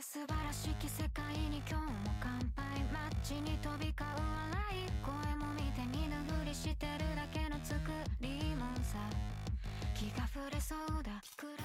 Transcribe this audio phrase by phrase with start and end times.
[0.00, 1.90] 素晴らしき世界に今日も
[2.20, 2.64] 乾杯
[3.18, 7.80] 街に飛び交う笑い声も見て見ぬふりしてるだけの作
[8.20, 8.98] りもんさ
[9.94, 11.10] 気が触れそうだ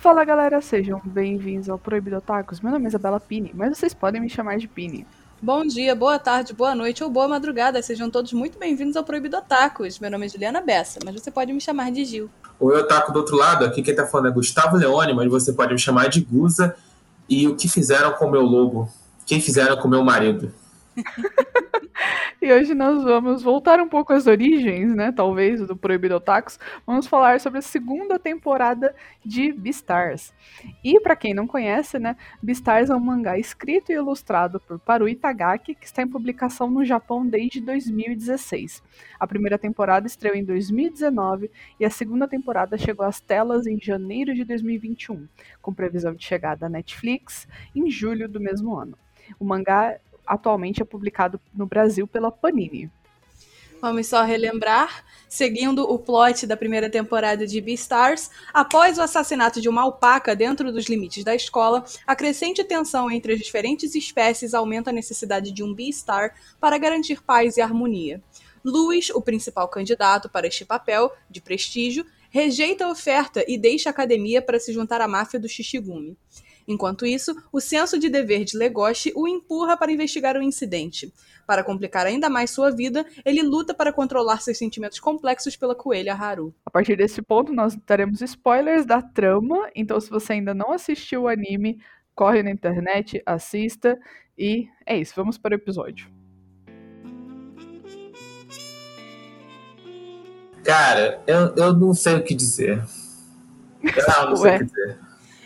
[0.01, 2.61] Fala galera, sejam bem-vindos ao Proibido Tacos.
[2.61, 5.05] Meu nome é Isabela Pini, mas vocês podem me chamar de Pini.
[5.41, 7.81] Bom dia, boa tarde, boa noite ou boa madrugada.
[7.81, 9.99] Sejam todos muito bem-vindos ao Proibido Tacos.
[9.99, 12.29] Meu nome é Juliana Bessa, mas você pode me chamar de Gil.
[12.59, 15.73] Oi, Otaku do outro lado, aqui quem tá falando é Gustavo Leone, mas você pode
[15.73, 16.75] me chamar de Guza.
[17.28, 18.88] E o que fizeram com o meu lobo?
[19.26, 20.52] Quem fizeram com o meu marido?
[22.44, 25.10] E hoje nós vamos voltar um pouco às origens, né?
[25.10, 26.58] Talvez, do Proibido Otakus.
[26.86, 28.94] Vamos falar sobre a segunda temporada
[29.24, 30.30] de Beastars.
[30.84, 32.14] E para quem não conhece, né?
[32.42, 36.84] Beastars é um mangá escrito e ilustrado por Paru Itagaki, que está em publicação no
[36.84, 38.82] Japão desde 2016.
[39.18, 41.50] A primeira temporada estreou em 2019
[41.80, 45.26] e a segunda temporada chegou às telas em janeiro de 2021,
[45.62, 48.98] com previsão de chegada à Netflix em julho do mesmo ano.
[49.40, 52.90] O mangá atualmente é publicado no Brasil pela Panini.
[53.80, 59.68] Vamos só relembrar, seguindo o plot da primeira temporada de Beastars, após o assassinato de
[59.68, 64.88] uma alpaca dentro dos limites da escola, a crescente tensão entre as diferentes espécies aumenta
[64.88, 68.22] a necessidade de um Beastar para garantir paz e harmonia.
[68.64, 73.92] Louis, o principal candidato para este papel, de prestígio, rejeita a oferta e deixa a
[73.92, 76.16] academia para se juntar à máfia do Shishigumi.
[76.66, 81.12] Enquanto isso, o senso de dever de Legoshi o empurra para investigar o incidente.
[81.46, 86.14] Para complicar ainda mais sua vida, ele luta para controlar seus sentimentos complexos pela coelha
[86.14, 86.54] Haru.
[86.64, 91.22] A partir desse ponto, nós teremos spoilers da trama, então se você ainda não assistiu
[91.22, 91.78] o anime,
[92.14, 93.98] corre na internet, assista
[94.38, 96.08] e é isso, vamos para o episódio.
[100.64, 102.82] Cara, eu, eu não sei o que dizer.
[103.82, 104.56] Eu não sei Ué.
[104.56, 104.98] o que dizer.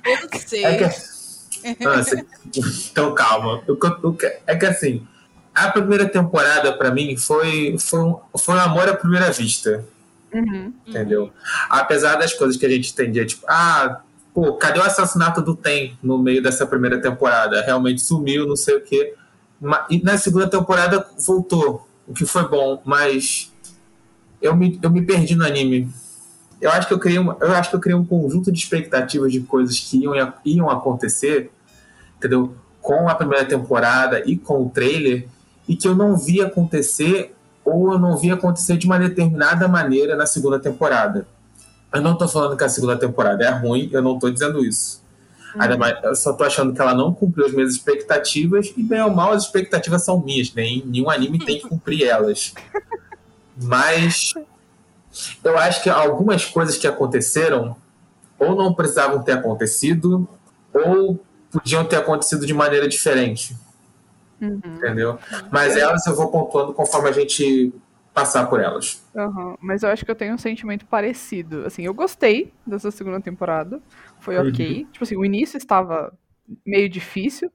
[0.04, 0.64] Eu não sei.
[0.64, 1.84] É que...
[1.84, 2.24] Nossa,
[2.90, 3.62] então calma.
[3.68, 5.06] O que eu- que- É que assim,
[5.54, 9.84] a primeira temporada pra mim foi, foi, um, foi um amor à primeira vista.
[10.32, 10.74] Uhum.
[10.86, 11.32] entendeu?
[11.70, 14.02] Apesar das coisas que a gente entendia, tipo, ah,
[14.34, 17.62] pô, cadê o assassinato do Tem no meio dessa primeira temporada?
[17.62, 19.14] Realmente sumiu, não sei o quê.
[19.88, 23.50] E na segunda temporada voltou, o que foi bom, mas
[24.40, 25.88] eu me, eu me perdi no anime.
[26.60, 29.32] Eu acho que eu criei, uma, eu acho que eu criei um conjunto de expectativas
[29.32, 31.50] de coisas que iam, iam acontecer,
[32.16, 32.54] entendeu?
[32.80, 35.28] Com a primeira temporada e com o trailer,
[35.68, 40.16] e que eu não vi acontecer ou eu não vi acontecer de uma determinada maneira
[40.16, 41.28] na segunda temporada.
[41.92, 45.02] Eu não tô falando que a segunda temporada é ruim, eu não tô dizendo isso.
[45.78, 49.10] Mais, eu só tô achando que ela não cumpriu as minhas expectativas, e bem ou
[49.10, 50.64] mal as expectativas são minhas, né?
[50.64, 52.54] E nenhum anime tem que cumprir elas.
[53.60, 54.34] Mas
[55.44, 57.76] eu acho que algumas coisas que aconteceram
[58.38, 60.28] ou não precisavam ter acontecido,
[60.72, 61.18] ou
[61.50, 63.56] podiam ter acontecido de maneira diferente
[64.40, 64.60] Uhum.
[64.64, 65.18] entendeu?
[65.50, 67.72] Mas elas eu vou pontuando conforme a gente
[68.14, 69.02] passar por elas.
[69.16, 71.64] Aham, Mas eu acho que eu tenho um sentimento parecido.
[71.66, 73.80] Assim, eu gostei dessa segunda temporada.
[74.20, 74.48] Foi Uhum.
[74.48, 74.86] ok.
[74.92, 76.12] Tipo assim, o início estava
[76.64, 77.50] meio difícil.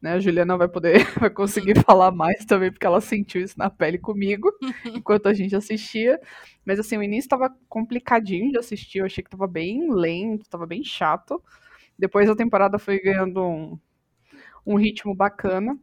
[0.00, 0.14] Né?
[0.14, 3.98] A Juliana vai poder vai conseguir falar mais também, porque ela sentiu isso na pele
[3.98, 4.50] comigo,
[4.84, 6.18] enquanto a gente assistia.
[6.64, 8.98] Mas assim, o início estava complicadinho de assistir.
[9.00, 11.42] Eu achei que estava bem lento, estava bem chato.
[11.98, 13.78] Depois a temporada foi ganhando um,
[14.66, 15.78] um ritmo bacana.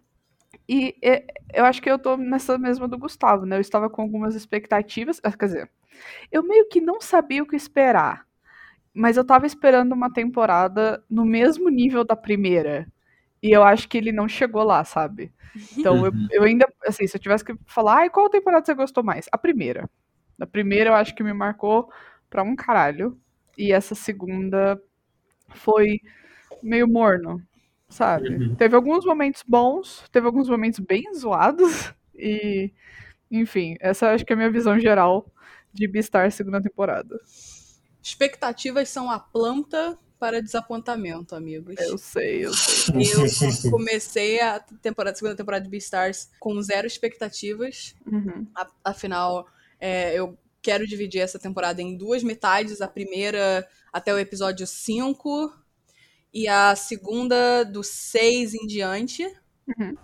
[0.69, 3.57] E é, eu acho que eu tô nessa mesma do Gustavo, né?
[3.57, 5.19] Eu estava com algumas expectativas.
[5.23, 5.71] ah, Quer dizer,
[6.31, 8.25] eu meio que não sabia o que esperar.
[8.93, 12.87] Mas eu tava esperando uma temporada no mesmo nível da primeira.
[13.43, 15.31] E eu acho que ele não chegou lá, sabe?
[15.79, 16.27] Então eu, Uhum.
[16.31, 19.27] eu ainda, assim, se eu tivesse que falar, ai, qual temporada você gostou mais?
[19.31, 19.89] A primeira.
[20.41, 21.89] A primeira eu acho que me marcou
[22.29, 23.17] pra um caralho.
[23.57, 24.81] E essa segunda
[25.55, 25.99] foi
[26.63, 27.41] meio morno,
[27.89, 28.29] sabe?
[28.29, 28.55] Uhum.
[28.55, 31.93] Teve alguns momentos bons, teve alguns momentos bem zoados.
[32.15, 32.71] E,
[33.29, 35.25] enfim, essa eu acho que é a minha visão geral
[35.73, 37.19] de Beastar segunda temporada.
[38.01, 41.75] Expectativas são a planta para desapontamento, amigos.
[41.79, 42.93] Eu sei, eu sei.
[43.65, 47.95] Eu comecei a temporada, segunda temporada de Beastars com zero expectativas.
[48.05, 48.45] Uhum.
[48.55, 49.47] A- Afinal,
[49.81, 52.81] é, eu quero dividir essa temporada em duas metades.
[52.81, 55.51] A primeira até o episódio 5
[56.31, 59.25] e a segunda do 6 em diante.
[59.67, 59.95] Uhum.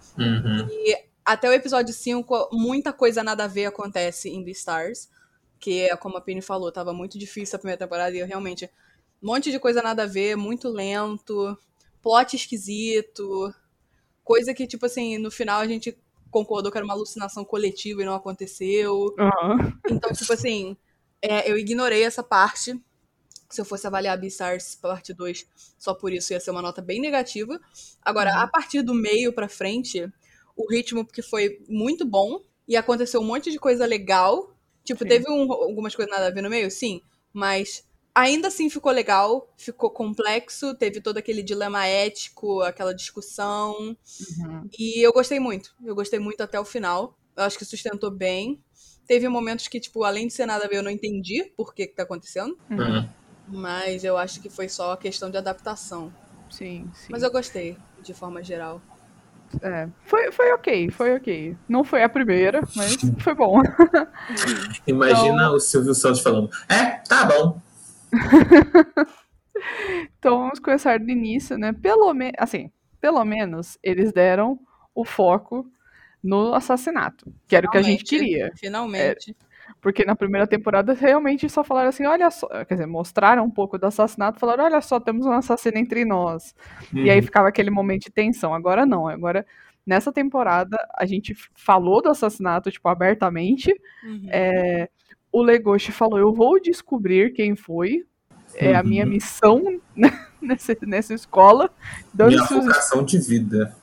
[1.23, 5.09] Até o episódio 5, muita coisa nada a ver acontece em Beastars.
[5.59, 8.69] Que é, como a Penny falou, tava muito difícil a primeira temporada e eu realmente.
[9.21, 11.57] Um monte de coisa nada a ver, muito lento,
[12.03, 13.53] plot esquisito.
[14.23, 15.97] Coisa que, tipo assim, no final a gente
[16.37, 19.15] concordou que era uma alucinação coletiva e não aconteceu.
[19.17, 19.73] Aham.
[19.89, 20.77] Então, tipo assim,
[21.21, 22.79] é, eu ignorei essa parte.
[23.49, 25.47] Se eu fosse avaliar Beastars parte 2,
[25.79, 27.59] só por isso ia ser uma nota bem negativa.
[28.01, 28.39] Agora, Uhum.
[28.39, 30.05] a partir do meio pra frente,
[30.55, 34.53] o ritmo porque foi muito bom e aconteceu um monte de coisa legal.
[34.83, 35.09] Tipo, Sim.
[35.09, 37.01] teve um- algumas coisas nada a ver no meio, sim,
[37.33, 37.86] mas
[38.17, 43.95] ainda assim ficou legal, ficou complexo, teve todo aquele dilema ético, aquela discussão.
[44.39, 44.69] Uhum.
[44.77, 45.75] E eu gostei muito.
[45.85, 47.15] Eu gostei muito até o final.
[47.35, 48.59] Eu acho que sustentou bem.
[49.07, 51.87] Teve momentos que, tipo, além de ser nada a ver, eu não entendi por que,
[51.87, 52.57] que tá acontecendo.
[52.69, 52.99] Uhum.
[52.99, 53.09] Hum.
[53.47, 56.11] Mas eu acho que foi só questão de adaptação.
[56.49, 57.07] Sim, sim.
[57.09, 58.81] Mas eu gostei, de forma geral.
[59.61, 61.55] É, foi, foi ok, foi ok.
[61.69, 63.61] Não foi a primeira, mas foi bom.
[64.85, 67.61] Imagina Então- o Silvio Santos falando: É, tá bom.
[70.19, 71.73] Então vamos começar do início, né?
[71.73, 74.59] Pelo menos, assim, pelo menos eles deram
[74.93, 75.65] o foco
[76.23, 78.51] no assassinato, que era o que a gente queria.
[78.57, 79.35] Finalmente.
[79.81, 83.77] Porque na primeira temporada realmente só falaram assim, olha só, quer dizer, mostraram um pouco
[83.77, 86.55] do assassinato, falaram, olha só, temos um assassino entre nós.
[87.01, 87.23] E aí Uhum.
[87.23, 88.53] ficava aquele momento de tensão.
[88.53, 89.45] Agora não, agora
[89.85, 93.71] nessa temporada a gente falou do assassinato, tipo, abertamente.
[94.03, 94.27] Uhum.
[94.29, 94.89] É,
[95.39, 98.05] o Legoshi falou, eu vou descobrir quem foi.
[98.55, 99.11] É a minha Uhum.
[99.11, 99.63] missão
[100.41, 101.69] nessa, nessa escola.
[102.13, 103.75] Minha os vocação de vida.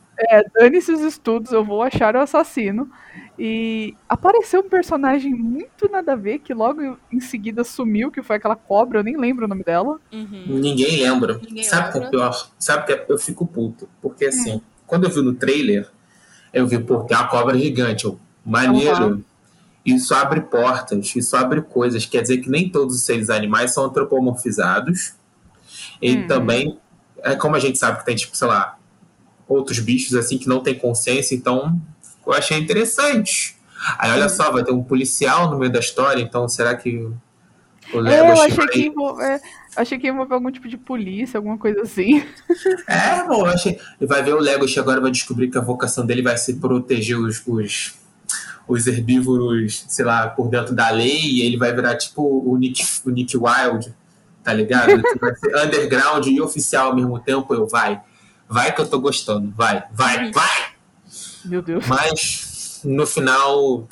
[0.55, 2.91] dane-se os estudos, eu vou achar o assassino.
[3.39, 8.37] E apareceu um personagem muito nada a ver, que logo em seguida sumiu, que foi
[8.37, 10.01] aquela cobra, eu nem lembro o nome dela.
[10.13, 10.45] Uhum.
[10.47, 11.39] Ninguém lembra.
[11.43, 12.51] Ninguém Sabe o que é pior?
[12.59, 13.07] Sabe que é?
[13.09, 13.89] Eu fico puto.
[14.01, 15.89] Porque assim, quando eu vi no trailer,
[16.53, 18.05] eu vi, pô, tem uma cobra gigante.
[18.05, 19.05] Eu, maneiro.
[19.05, 19.25] Aham.
[19.85, 22.07] Isso abre portas, isso abre coisas.
[22.07, 25.15] Quer dizer que nem todos os seres animais são antropomorfizados.
[26.01, 26.27] E Hum.
[26.27, 26.79] também,
[27.23, 28.79] é como a gente sabe que tem, tipo, sei lá,
[29.49, 31.79] outros bichos assim que não têm consciência, então
[32.27, 33.57] eu achei interessante.
[33.99, 36.97] Aí olha só, vai ter um policial no meio da história, então será que
[37.93, 39.21] o É, Lego eu achei que, envol...
[39.21, 39.39] é,
[39.77, 42.25] achei que ia envolver algum tipo de polícia, alguma coisa assim.
[42.89, 43.79] É, bom, eu achei.
[44.01, 47.43] Vai ver o Legoshi agora vai descobrir que a vocação dele vai ser proteger os,
[47.47, 47.95] os,
[48.67, 52.83] os herbívoros, sei lá, por dentro da lei, e ele vai virar tipo o Nick,
[53.05, 53.95] o Nick Wild,
[54.43, 55.03] tá ligado?
[55.21, 57.53] Vai ser underground e oficial ao mesmo tempo.
[57.55, 58.01] Eu, vai,
[58.49, 60.75] vai que eu tô gostando, vai, vai, vai!
[61.45, 61.87] Meu Deus.
[61.87, 63.87] Mas no final.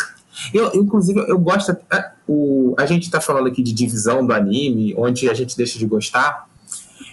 [0.52, 1.76] Eu, inclusive, eu gosto.
[1.90, 5.78] A, o, a gente tá falando aqui de divisão do anime, onde a gente deixa
[5.78, 6.48] de gostar.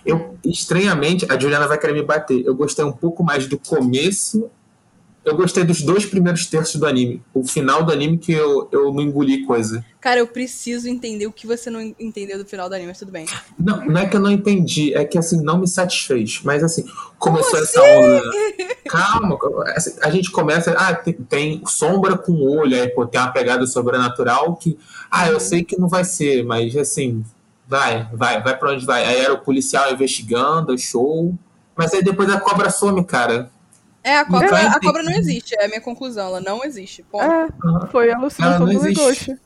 [0.06, 2.46] Eu, estranhamente, a Juliana vai querer me bater.
[2.46, 4.50] Eu gostei um pouco mais do começo.
[5.30, 7.22] Eu gostei dos dois primeiros terços do anime.
[7.34, 9.86] O final do anime que eu, eu não engoli coisa.
[10.02, 13.12] Cara, eu preciso entender o que você não entendeu do final do anime, mas tudo
[13.12, 13.28] bem.
[13.60, 16.42] Não, não é que eu não entendi, é que assim, não me satisfez.
[16.44, 16.84] Mas assim,
[17.20, 18.24] começou essa onda.
[18.88, 19.38] Calma,
[19.76, 20.72] assim, a gente começa.
[20.72, 24.80] Ah, tem, tem sombra com olho, aí pô, tem uma pegada sobrenatural que.
[25.12, 27.24] Ah, eu sei que não vai ser, mas assim,
[27.68, 29.06] vai, vai, vai pra onde vai.
[29.06, 31.36] Aí era o policial investigando, show.
[31.76, 33.52] Mas aí depois a cobra some, cara.
[34.04, 37.04] É, a cobra, a cobra não existe, é a minha conclusão, ela não existe.
[37.04, 37.24] Ponto.
[37.24, 37.48] É,
[37.92, 39.02] foi a não do existe.
[39.02, 39.38] Legoshi.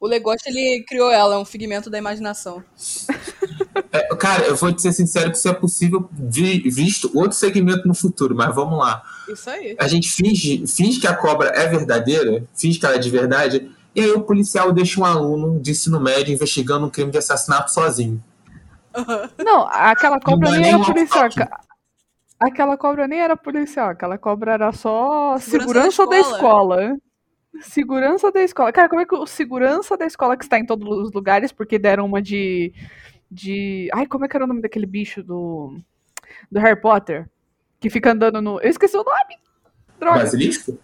[0.00, 2.62] O Legoshi, ele criou ela, é um figmento da imaginação.
[3.90, 7.86] É, cara, eu vou te ser sincero que isso é possível vi- visto outro segmento
[7.86, 9.02] no futuro, mas vamos lá.
[9.28, 9.76] Isso aí.
[9.78, 13.70] A gente finge, finge que a cobra é verdadeira, finge que ela é de verdade,
[13.94, 17.70] e aí o policial deixa um aluno de ensino médio investigando um crime de assassinato
[17.72, 18.22] sozinho.
[19.44, 21.28] Não, aquela cobra Não é nem um policial.
[22.42, 26.96] Aquela cobra nem era policial, aquela cobra era só Segurança segurança, da da escola.
[27.60, 28.72] Segurança da escola.
[28.72, 31.78] Cara, como é que o segurança da escola que está em todos os lugares, porque
[31.78, 32.72] deram uma de.
[33.30, 33.88] de.
[33.94, 35.78] Ai, como é que era o nome daquele bicho do.
[36.50, 37.30] do Harry Potter?
[37.78, 38.60] Que fica andando no.
[38.60, 39.38] Eu esqueci o nome!
[40.00, 40.20] Droga!
[40.20, 40.78] Basilisco?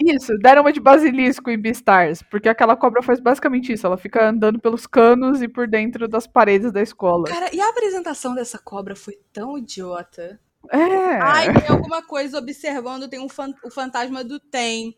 [0.00, 4.28] Isso, deram uma de basilisco em Beastars, porque aquela cobra faz basicamente isso, ela fica
[4.28, 7.28] andando pelos canos e por dentro das paredes da escola.
[7.28, 10.40] Cara, e a apresentação dessa cobra foi tão idiota.
[10.70, 11.20] É.
[11.20, 14.96] Ai, tem alguma coisa observando, tem um fan- o fantasma do Tem.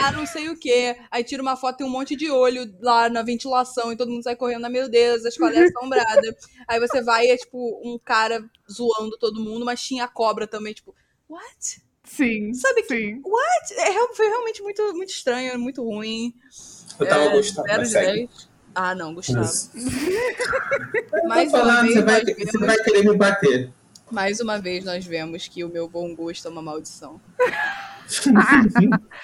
[0.00, 0.96] Ah, não sei o quê.
[1.10, 4.22] Aí tira uma foto, tem um monte de olho lá na ventilação e todo mundo
[4.22, 4.64] sai correndo.
[4.64, 6.36] Ah, meu Deus, a escola é assombrada.
[6.68, 10.46] Aí você vai e é tipo um cara zoando todo mundo, mas tinha a cobra
[10.46, 10.94] também, tipo,
[11.28, 11.82] what?
[12.04, 12.54] Sim.
[12.54, 13.22] Sabe que- sim.
[13.76, 16.32] É, foi realmente muito, muito estranho, muito ruim.
[17.00, 18.26] Eu tava É, gostando, zero mas de segue.
[18.28, 18.48] 10.
[18.74, 19.48] Ah, não, Gustavo.
[21.10, 23.72] Tô uma, falando, você, vai, você vai querer me bater.
[24.12, 27.20] Mais uma vez nós vemos que o meu bom gosto é uma maldição.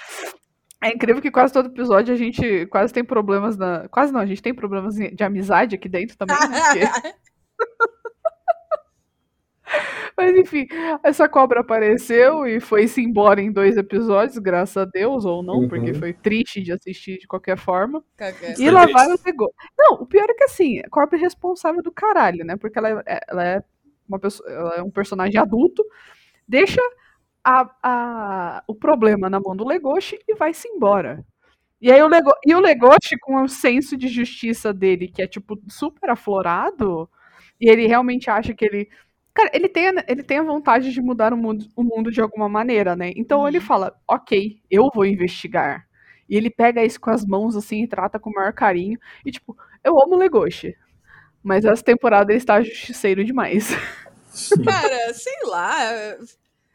[0.81, 3.89] É incrível que quase todo episódio a gente quase tem problemas na.
[3.89, 6.37] Quase não, a gente tem problemas de amizade aqui dentro também.
[6.49, 6.61] né?
[6.61, 6.85] Porque...
[10.15, 10.67] Mas enfim,
[11.03, 15.67] essa cobra apareceu e foi-se embora em dois episódios, graças a Deus, ou não, Uhum.
[15.69, 18.01] porque foi triste de assistir de qualquer forma.
[18.17, 18.53] Caca.
[18.57, 19.53] E lá vai o negócio.
[19.77, 22.55] Não, o pior é que assim, a cobra é responsável do caralho, né?
[22.57, 23.63] Porque ela é, ela é,
[24.09, 25.83] uma pessoa, ela é um personagem adulto,
[26.47, 26.81] deixa
[27.43, 31.25] a, a- o problema na mão do Legoshi e vai-se embora.
[31.81, 35.27] E aí o, Lego, e o Legoshi, com o senso de justiça dele, que é,
[35.27, 37.09] tipo, super aflorado,
[37.59, 38.89] e ele realmente acha que ele.
[39.33, 42.21] Cara, ele tem, a- ele tem a vontade de mudar o mundo, o mundo de
[42.21, 43.13] alguma maneira, né?
[43.15, 43.63] Então ele Uhum.
[43.65, 45.87] fala, ok, eu vou investigar.
[46.29, 48.99] E ele pega isso com as mãos assim e trata com o maior carinho.
[49.25, 50.75] E tipo, eu amo o Legoshi.
[51.49, 53.69] Mas essa temporada ele está justiceiro demais.
[54.63, 56.15] Cara, sei lá.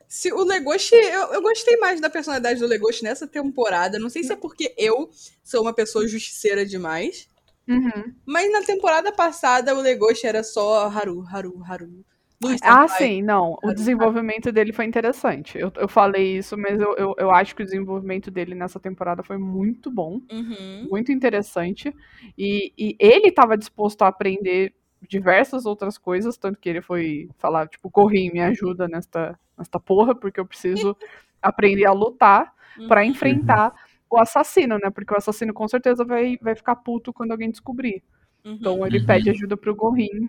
[0.09, 0.97] Se o Legoshi.
[0.97, 4.01] Eu, eu gostei mais da personalidade do Legoshi nessa temporada.
[4.01, 5.09] Não sei se é porque eu
[5.45, 7.29] sou uma pessoa justiceira demais.
[7.69, 8.13] Uhum.
[8.27, 12.05] Mas na temporada passada o Legoshi era só Haru, Haru, Haru.
[12.43, 13.57] Luiz Ah, sim, não.
[13.63, 15.59] O desenvolvimento dele foi interessante.
[15.59, 19.23] Eu, eu falei isso, mas eu, eu, eu acho que o desenvolvimento dele nessa temporada
[19.23, 20.21] foi muito bom.
[20.31, 20.89] Uhum.
[20.91, 21.95] muito interessante.
[22.37, 24.75] E, e ele estava disposto a aprender
[25.09, 30.15] diversas outras coisas, tanto que ele foi falar, tipo, Corrinho, me ajuda nesta, nesta porra,
[30.15, 30.97] porque eu preciso
[31.43, 32.53] aprender a lutar
[32.89, 33.11] para Uhum.
[33.11, 33.73] enfrentar
[34.11, 34.91] o assassino, né?
[34.91, 38.03] Porque o assassino com certeza vai, vai ficar puto quando alguém descobrir.
[38.45, 38.53] Uhum.
[38.55, 39.07] Então ele Uhum.
[39.07, 40.29] pede ajuda pro Gorrinho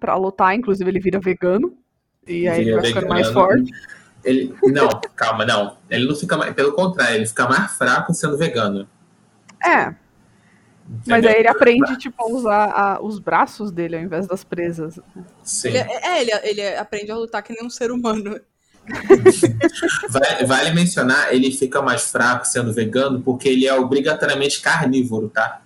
[0.00, 1.76] pra lutar, inclusive ele vira vegano.
[2.26, 3.70] E aí ele vai ficando mais forte.
[4.24, 5.76] Ele, não, calma, não.
[5.88, 6.52] Ele não fica mais.
[6.54, 8.88] Pelo contrário, ele fica mais fraco sendo vegano.
[9.64, 9.94] É,
[11.06, 14.98] mas aí ele aprende, tipo, a usar a- os braços dele ao invés das presas.
[15.44, 15.68] Sim.
[15.68, 18.40] Ele, é, ele, ele aprende a lutar que nem um ser humano.
[20.08, 25.60] Vale, vale mencionar, ele fica mais fraco sendo vegano porque ele é obrigatoriamente carnívoro, tá?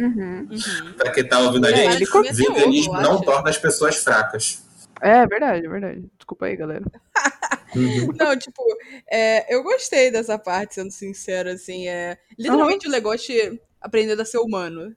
[0.00, 0.48] Uhum.
[0.50, 0.92] Uhum.
[0.96, 3.22] Pra quem tá ouvindo a É, gente, ovo, veganismo não acho.
[3.24, 4.62] torna as pessoas fracas.
[5.00, 6.04] É verdade, é verdade.
[6.18, 6.84] Desculpa aí, galera.
[7.74, 8.08] Uhum.
[8.18, 8.62] Não, tipo,
[9.10, 11.88] é, eu gostei dessa parte, sendo sincero, assim.
[11.88, 14.94] É, literalmente o Legoshi aprendendo a ser humano.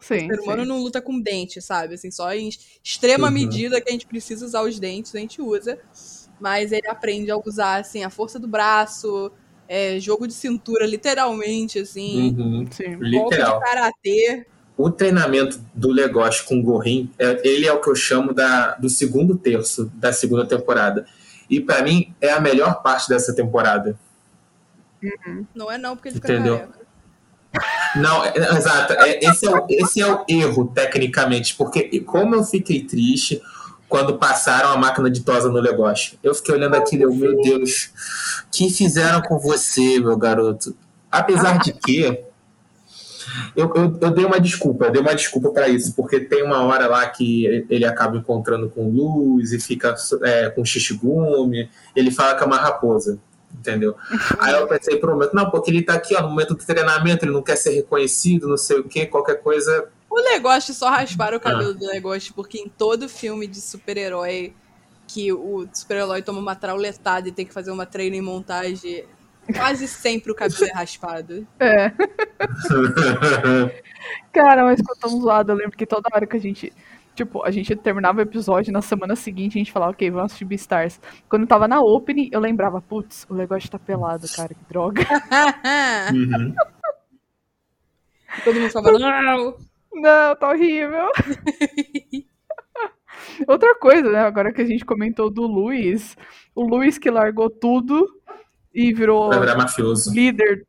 [0.00, 0.26] Sim.
[0.30, 0.68] O ser humano sim.
[0.68, 1.94] não luta com dente, sabe?
[1.94, 2.48] Assim, só em
[2.82, 3.32] extrema Uhum.
[3.32, 5.78] medida que a gente precisa usar os dentes, a gente usa.
[6.40, 9.30] Mas ele aprende a usar, assim, a força do braço,
[9.68, 12.34] é, jogo de cintura, literalmente, assim.
[12.38, 12.66] Uhum.
[12.70, 12.90] Sim.
[12.98, 13.04] Golpe
[13.36, 13.58] Literal.
[13.58, 14.46] de karatê.
[14.76, 18.72] O treinamento do Legoshi com o Gorin, é- ele é o que eu chamo da,
[18.74, 21.06] do segundo terço da segunda temporada.
[21.48, 23.96] E pra mim é a melhor parte dessa temporada.
[25.54, 26.58] Não é não, porque ele fica Entendeu?
[26.58, 26.84] careca.
[27.96, 28.92] Não, é- exato.
[28.94, 33.40] É, esse, é o, esse é o erro, tecnicamente, porque como eu fiquei triste
[33.88, 36.18] quando passaram a máquina de tosa no Legoshi.
[36.22, 37.90] Eu fiquei olhando aquilo e eu, meu Deus,
[38.50, 40.74] que fizeram com você, meu garoto?
[41.10, 42.24] Apesar de que.
[43.56, 46.62] Eu, eu, eu dei uma desculpa, eu dei uma desculpa pra isso, porque tem uma
[46.62, 52.36] hora lá que ele acaba encontrando com luz e fica é, com Shishigumi, ele fala
[52.36, 53.18] que é uma raposa,
[53.52, 53.96] entendeu?
[54.38, 56.64] Aí eu pensei por um momento, não, porque ele tá aqui ó, no momento do
[56.64, 59.88] treinamento, ele não quer ser reconhecido, não sei o que, qualquer coisa.
[60.16, 61.72] O Legoshi só rasparam o cabelo Ah.
[61.72, 64.54] do Legoshi, porque em todo filme de super-herói
[65.08, 69.04] que o super-herói toma uma trauletada e tem que fazer uma treino em montagem,
[69.56, 71.44] quase sempre o cabelo é raspado.
[71.58, 71.90] É.
[74.32, 75.50] Cara, mas ficou tão zoado.
[75.50, 76.72] Eu lembro que toda hora que a gente.
[77.16, 80.44] Tipo, a gente terminava o episódio na semana seguinte a gente falava, ok, vamos assistir
[80.44, 81.00] Beastars.
[81.28, 85.02] Quando tava na opening, eu lembrava, putz, o negócio tá pelado, cara, que droga.
[86.12, 86.54] Uhum.
[88.44, 89.73] todo mundo falava, não!
[89.94, 91.10] Não, tá horrível.
[93.46, 94.20] Outra coisa, né?
[94.20, 96.16] Agora que a gente comentou do Luiz,
[96.54, 98.06] o Luiz que largou tudo
[98.74, 100.12] e virou Vai virar mafioso.
[100.12, 100.66] líder.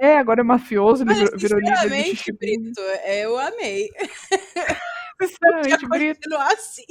[0.00, 2.32] É, agora é mafioso, Mas, virou, virou líder do sinceramente.
[2.32, 3.88] Brito, eu amei.
[5.22, 6.34] Sinceramente, Brito.
[6.36, 6.84] assim.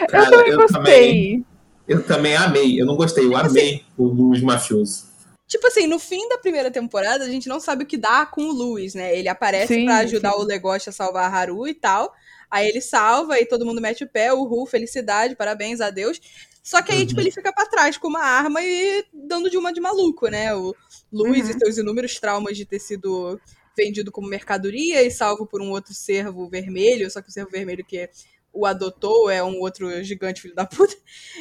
[0.00, 0.76] Eu Cara, também eu gostei.
[0.82, 1.46] também,
[1.88, 2.80] eu também amei.
[2.80, 5.11] Eu não gostei, eu amei o Luz mafioso.
[5.46, 8.42] Tipo assim, no fim da primeira temporada, a gente não sabe o que dá com
[8.44, 9.16] o Luiz, né?
[9.16, 10.38] Ele aparece pra ajudar sim.
[10.38, 12.12] o Legoshi a salvar a Haru e tal.
[12.50, 16.20] Aí ele salva e todo mundo mete o pé, uhul, felicidade, parabéns a Deus.
[16.62, 17.06] Só que aí, Uhum.
[17.06, 20.54] tipo, ele fica pra trás com uma arma e dando de uma de maluco, né?
[20.54, 20.74] O
[21.12, 21.58] Luiz e Uhum.
[21.58, 23.38] seus inúmeros traumas de ter sido
[23.76, 27.84] vendido como mercadoria e salvo por um outro servo vermelho, só que o servo vermelho
[27.84, 28.08] que
[28.52, 30.94] o adotou é um outro gigante filho da puta.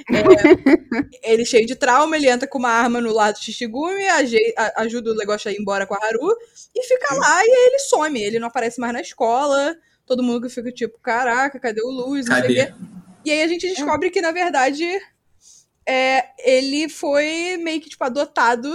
[0.09, 4.07] É, ele cheio de trauma, ele entra com uma arma no lado do Shishigumi,
[4.75, 6.35] ajuda o negócio a ir embora com a Haru
[6.75, 8.21] e fica lá e aí ele some.
[8.21, 9.75] Ele não aparece mais na escola.
[10.05, 12.25] Todo mundo que fica tipo, caraca, cadê o Luz?
[12.27, 12.65] Não sei o Cadê?
[12.67, 12.73] quê.
[13.23, 14.85] E aí a gente descobre que, na verdade,
[15.87, 18.73] é, ele foi meio que tipo, adotado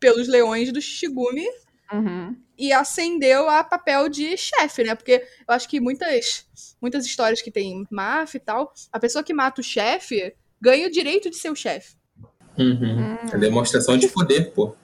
[0.00, 1.46] pelos leões do Shishigumi.
[1.92, 2.36] Uhum.
[2.58, 4.94] e ascendeu a papel de chefe, né?
[4.94, 6.46] Porque eu acho que muitas,
[6.80, 10.90] muitas histórias que tem máfia e tal, a pessoa que mata o chefe ganha o
[10.90, 11.94] direito de ser o chefe.
[12.58, 13.16] Uhum.
[13.32, 14.74] É demonstração de poder, pô.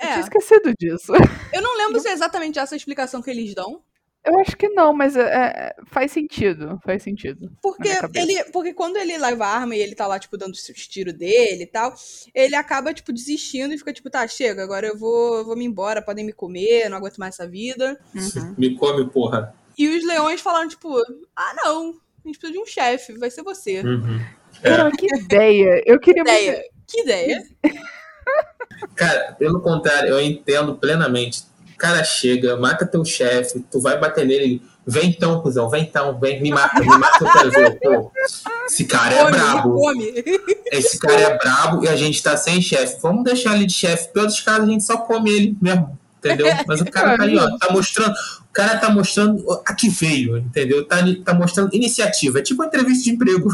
[0.00, 1.12] Eu tinha É, esquecido disso.
[1.52, 3.82] eu não lembro se é exatamente essa explicação que eles dão,
[4.24, 6.78] Eu acho que não, mas é- faz sentido.
[6.84, 7.50] Faz sentido.
[7.62, 10.62] Porque ele, porque quando ele leva a arma e ele tá lá, tipo, dando os
[10.86, 11.94] tiros dele e tal,
[12.34, 16.02] ele acaba, tipo, desistindo e fica, tipo, tá, chega, agora eu vou, vou me embora,
[16.02, 17.98] podem me comer, não aguento mais essa vida.
[18.14, 18.54] Uhum.
[18.58, 19.54] Me come, porra.
[19.78, 20.94] E os leões falando, tipo,
[21.34, 21.90] ah, não,
[22.24, 23.80] a gente precisa de um chefe, vai ser você.
[23.80, 24.20] Uhum.
[24.62, 24.68] É.
[24.68, 25.82] Cara, que ideia.
[25.86, 26.64] Eu queria muito- Ideia.
[26.86, 27.46] Que ideia.
[28.94, 31.44] Cara, pelo contrário, eu entendo plenamente.
[31.78, 34.60] O cara chega, mata teu chefe, tu vai bater nele.
[34.84, 37.78] Vem então, cuzão, vem então, vem, me mata, me mata, eu quero ver.
[37.78, 38.10] Pô,
[38.66, 39.80] esse cara é Come, brabo.
[40.72, 42.98] Esse cara é brabo e a gente tá sem chefe.
[43.00, 44.08] Vamos deixar ele de chefe.
[44.08, 45.96] Pelos casos, a gente só come ele mesmo.
[46.18, 46.48] Entendeu?
[46.66, 48.12] Mas o cara tá ali, ó, tá mostrando.
[48.12, 50.84] O cara tá mostrando a que veio, entendeu?
[50.84, 52.40] Tá, tá mostrando iniciativa.
[52.40, 53.50] É tipo uma entrevista de emprego.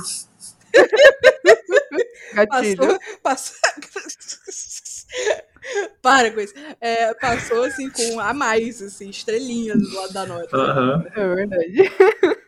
[2.33, 2.99] Gatilho.
[3.23, 3.55] Passou,
[3.93, 5.45] passou.
[6.03, 6.55] Para com isso.
[6.81, 10.57] É, passou, assim, com a mais, assim, estrelinha do lado da nota.
[10.57, 11.07] Aham.
[11.15, 11.75] É verdade.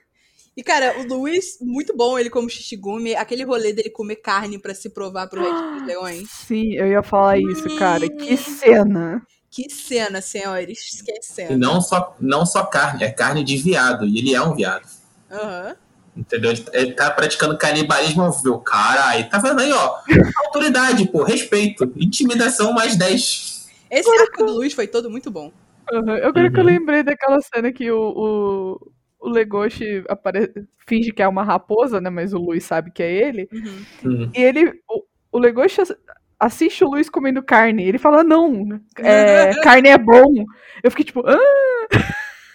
[0.58, 4.74] E, cara, o Luiz, muito bom ele como Shishigumi, aquele rolê dele comer carne pra
[4.74, 6.30] se provar pro resto dos leões.
[6.30, 8.08] Sim, eu ia falar isso, cara.
[8.08, 9.20] Que cena.
[9.50, 11.02] Que cena, senhores.
[11.02, 11.58] Que E cena.
[11.58, 14.06] não só, não só carne, é carne de viado.
[14.06, 14.88] E ele é um viado.
[15.30, 15.76] Aham.
[16.16, 16.52] Entendeu?
[16.72, 18.58] Ele, tá praticando canibalismo ao vivo.
[18.60, 19.98] Caralho, tá vendo aí, ó?
[20.46, 21.92] Autoridade, pô, respeito.
[21.96, 23.68] Intimidação mais 10.
[23.90, 25.52] Esse arco do Luiz foi todo muito bom.
[25.92, 26.16] Uhum.
[26.16, 26.66] Eu agora que eu Uhum.
[26.70, 28.78] lembrei daquela cena que o,
[29.20, 30.52] o, o Legoshi apare...
[30.88, 32.08] finge que é uma raposa, né?
[32.10, 33.48] Mas o Luiz sabe que é ele.
[33.52, 33.84] Uhum.
[34.04, 34.30] Hum.
[34.34, 34.72] E ele.
[34.88, 35.96] O, o Legoshi ass-
[36.40, 37.84] assiste o Luiz comendo carne.
[37.86, 40.44] Ele fala, não, é, carne é bom.
[40.82, 41.38] Eu fiquei tipo, ah!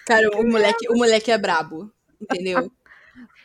[0.06, 1.90] Cara, o moleque, o moleque é brabo,
[2.20, 2.70] entendeu?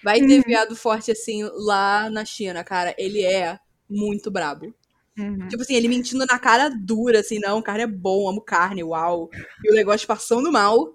[0.08, 2.96] Vai ter viado forte assim lá na China, cara.
[2.98, 3.60] Ele é
[3.90, 4.74] muito brabo.
[5.20, 5.50] Uhum.
[5.50, 9.30] Tipo assim, ele mentindo na cara dura, assim, não, carne é bom, amo carne, uau.
[9.66, 10.94] E o negócio passando mal.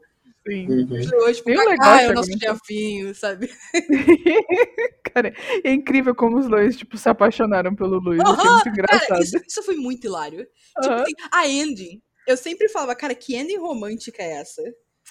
[0.48, 0.66] Sim.
[0.66, 0.98] Uhum.
[0.98, 2.56] Os leões, tipo, Nem o ah, negócio é o nosso aguentou.
[2.56, 3.50] chefinho, sabe?
[5.12, 8.18] Cara, é incrível como os dois, tipo, se apaixonaram pelo Luiz.
[8.18, 9.08] Eu achei Aham, muito engraçado.
[9.08, 10.46] Cara, isso, isso foi muito hilário.
[10.80, 11.02] Tipo Aham.
[11.02, 12.00] assim, a ending.
[12.26, 14.62] Eu sempre falava, cara, que ending romântica é essa?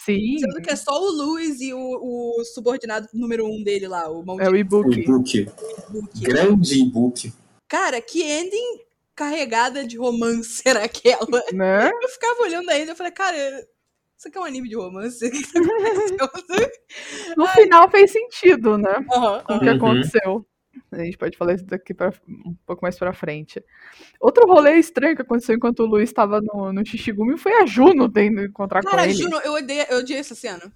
[0.06, 1.80] Sim, Sendo que é só o Luiz e o,
[2.40, 5.00] o subordinado número um dele lá, o é o maldito e-book.
[5.00, 5.50] E-book.
[5.90, 6.20] Book.
[6.22, 7.34] Grande e-book.
[7.68, 8.80] Cara, que ending
[9.16, 11.44] carregada de romance era aquela?
[11.54, 11.90] Né?
[12.02, 13.38] Eu ficava olhando a ending e falei, cara,
[14.18, 15.30] isso aqui é um anime de romance?
[16.18, 16.30] Tá?
[17.38, 19.04] No final fez sentido, né?
[19.08, 19.76] Com o que Uhum.
[19.76, 20.46] aconteceu.
[20.92, 23.64] A gente pode falar isso daqui pra, um pouco mais pra frente.
[24.20, 28.10] Outro rolê estranho que aconteceu enquanto o Luiz estava no, no Shishigumi foi a Juno
[28.10, 29.14] tendo encontrar Cara, com ele.
[29.14, 30.72] Juno, eu odiei, eu odiei essa cena.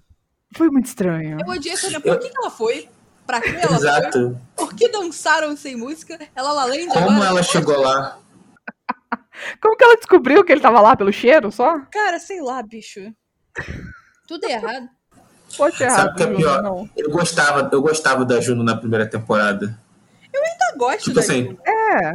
[0.56, 1.36] Foi muito estranho.
[1.38, 2.00] Eu odiei essa cena.
[2.00, 2.88] Por que, que ela foi?
[3.26, 3.76] Pra que ela foi?
[3.76, 4.40] Exato.
[4.56, 6.18] Por que dançaram sem música?
[6.34, 8.18] Ela lá além de Como agora, ela chegou lá?
[9.60, 11.80] Como que ela descobriu que ele tava lá pelo cheiro só?
[11.92, 13.00] Cara, sei lá, bicho.
[14.26, 14.88] Tudo errado.
[15.58, 16.62] Pode ser Sabe errado, o que é pior?
[16.62, 16.90] não.
[16.96, 19.78] Eu gostava, eu gostava da Juno na primeira temporada.
[20.72, 21.56] Eu gosto Tipo assim.
[21.66, 22.14] É,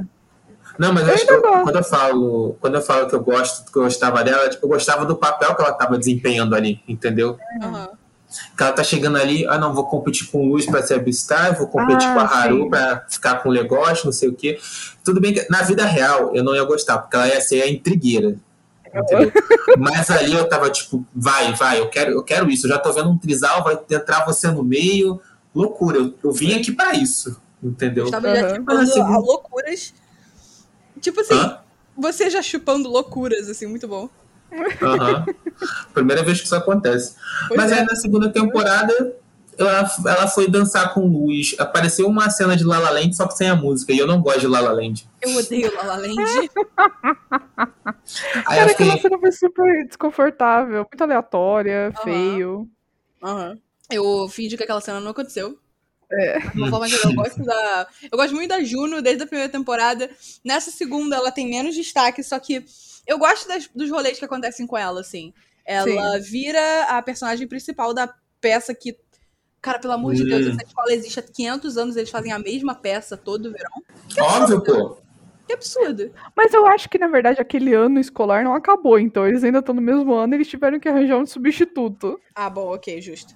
[0.80, 3.22] Não, mas Eu acho que ainda eu- quando eu falo, quando eu falo que eu
[3.24, 6.82] gosto, que eu gostava dela, tipo, eu gostava do papel que ela tava desempenhando ali,
[6.88, 7.38] entendeu?
[7.62, 7.90] Aham.
[8.56, 11.00] Que ela tá chegando ali, ah não, vou competir com o Luiz pra ser a
[11.00, 12.70] Beastar, vou competir Ah, com a Haru sim.
[12.70, 14.58] pra ficar com o Legoshi, não sei o quê.
[15.04, 17.70] Tudo bem que na vida real eu não ia gostar, porque ela ia ser a
[17.70, 18.38] intrigueira.
[18.94, 19.32] Entendeu?
[19.78, 22.66] Mas ali eu tava tipo, vai, vai, eu quero, eu quero isso.
[22.68, 25.22] Eu já tô vendo um trisal, vai entrar você no meio.
[25.54, 27.38] Loucura, eu, eu vim aqui pra isso.
[27.64, 28.04] Entendeu?
[28.04, 29.94] Eu estava já chupando assim, a loucuras.
[31.00, 31.60] Tipo assim, Hã?
[31.96, 34.10] você já chupando loucuras, assim, muito bom.
[34.82, 35.26] Aham.
[35.94, 37.16] Primeira vez que isso acontece.
[37.48, 37.80] Pois Mas é.
[37.80, 39.16] aí na segunda temporada,
[39.58, 41.56] ela, ela foi dançar com o Luiz.
[41.60, 43.94] Apareceu uma cena de Lala Land, só que sem a música.
[43.94, 45.08] E eu não gosto de Lala Land.
[45.22, 46.16] Eu odeio La La Land.
[48.46, 52.04] Aí cara, eu aquela fiquei, cena foi super desconfortável, muito aleatória, Aham.
[52.04, 52.70] feio.
[53.24, 53.58] Aham.
[53.90, 55.58] Eu fingi que aquela cena não aconteceu.
[56.12, 56.40] É.
[56.40, 57.88] De uma forma que eu gosto da.
[58.12, 60.10] Eu gosto muito da Juno desde a primeira temporada.
[60.44, 62.66] Nessa segunda, ela tem menos destaque, só que
[63.08, 65.34] eu gosto das- dos rolês que acontecem com ela, assim.
[65.66, 68.98] Ela vira a personagem principal da peça que.
[69.62, 70.52] Cara, pelo amor de Deus, Hum.
[70.52, 73.72] essa escola existe há 500 anos, eles fazem a mesma peça todo verão.
[74.20, 74.98] óbvio, pô.
[75.48, 76.12] Que absurdo.
[76.36, 79.76] Mas eu acho que, na verdade, aquele ano escolar não acabou, então eles ainda estão
[79.76, 82.20] no mesmo ano e eles tiveram que arranjar um substituto.
[82.36, 83.34] Ah, bom, ok, justo.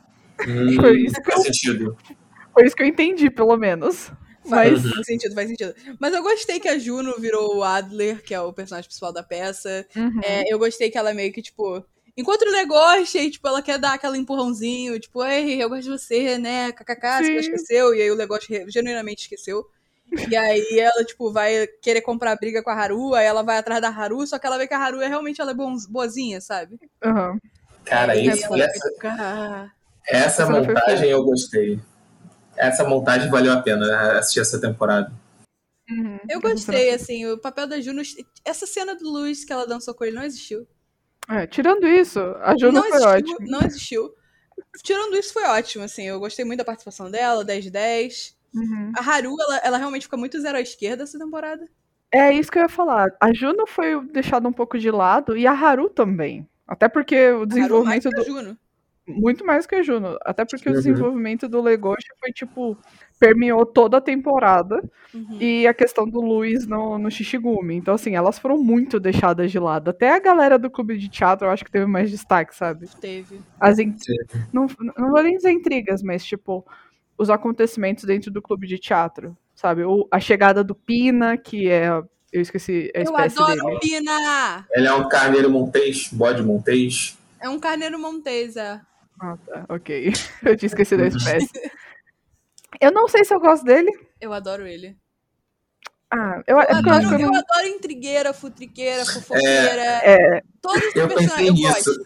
[0.47, 1.97] Hum, Foi isso que faz eu- sentido.
[2.55, 4.11] Foi isso que eu entendi, pelo menos.
[4.49, 4.93] Faz, Mas.
[4.93, 5.75] faz sentido, faz sentido.
[5.99, 9.21] Mas eu gostei que a Juno virou o Adler, que é o personagem principal da
[9.21, 9.85] peça.
[9.95, 10.21] Uhum.
[10.23, 11.83] É, eu gostei que ela meio que, tipo,
[12.17, 15.89] Enquanto o Legoshi, aí, tipo, ela quer dar aquele empurrãozinho, tipo, ei, eu gosto de
[15.89, 16.71] você, né?
[16.71, 17.93] KKK, você esqueceu.
[17.93, 19.65] E aí o Legoshi genuinamente esqueceu.
[20.29, 23.81] E aí ela, tipo, vai querer comprar briga com a Haru, aí ela vai atrás
[23.81, 25.55] da Haru, só que ela vê que a Haru é realmente ela é
[25.89, 26.79] boazinha, sabe?
[27.03, 27.37] Aham.
[27.83, 29.71] Cara, isso, essa, fica,
[30.07, 31.79] essa Essa montagem eu gostei.
[32.55, 35.11] Essa montagem valeu a pena assistir essa temporada.
[35.89, 36.19] Uhum.
[36.29, 38.01] Eu gostei, assim, o papel da Juno.
[38.43, 40.67] Essa cena do Luiz que ela dançou com ele não existiu.
[41.29, 43.37] É, tirando isso, a Juno foi existiu, ótima.
[43.41, 44.13] não existiu.
[44.83, 46.03] Tirando isso, foi ótimo, assim.
[46.03, 48.35] Eu gostei muito da participação dela, 10 de 10.
[48.53, 48.91] Uhum.
[48.95, 51.67] A Haru, ela, ela realmente fica muito zero à esquerda essa temporada.
[52.11, 53.09] É isso que eu ia falar.
[53.19, 56.47] A Juno foi deixada um pouco de lado e a Haru também.
[56.67, 58.25] Até porque o A Haru mais desenvolvimento que a do.
[58.25, 58.57] Juno.
[59.07, 60.17] Muito mais que a Juno.
[60.25, 60.77] Até porque o Uhum.
[60.77, 62.75] desenvolvimento do Legoshi foi, tipo,
[63.19, 64.81] permeou toda a temporada.
[65.13, 65.37] Uhum.
[65.39, 67.75] E a questão do Luiz no, no Shishigumi.
[67.75, 69.89] Então, assim, elas foram muito deixadas de lado.
[69.91, 72.87] Até a galera do clube de teatro eu acho que teve mais destaque, sabe?
[72.99, 73.39] Teve.
[73.59, 74.13] As in- Sim.
[74.51, 76.65] não, não vou nem dizer intrigas, mas, tipo,
[77.17, 79.83] os acontecimentos dentro do clube de teatro, sabe?
[79.83, 81.89] O, a chegada do Pina, que é.
[82.33, 83.79] Eu esqueci a Eu espécie adoro dele.
[83.79, 84.65] Pina!
[84.73, 87.17] Ele é um carneiro montês, bode montês.
[87.39, 88.81] É um carneiro montesa.
[89.19, 90.11] Ah, tá, ok.
[90.43, 91.49] Eu tinha esquecido a espécie.
[92.81, 93.89] Eu não sei se eu gosto dele.
[94.19, 94.97] Eu adoro ele.
[96.11, 97.39] Ah, eu, Eu, é eu acho adoro, que eu eu não.
[97.39, 99.81] adoro intrigueira, futriqueira, fofoqueira.
[100.03, 102.05] É, Todos os Eu personagens pensei eu nisso.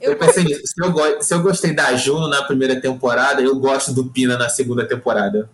[0.00, 0.62] Eu, Eu pensei nisso.
[0.66, 4.36] Se eu, go- se eu gostei da Juno na primeira temporada, eu gosto do Pina
[4.36, 5.48] na segunda temporada.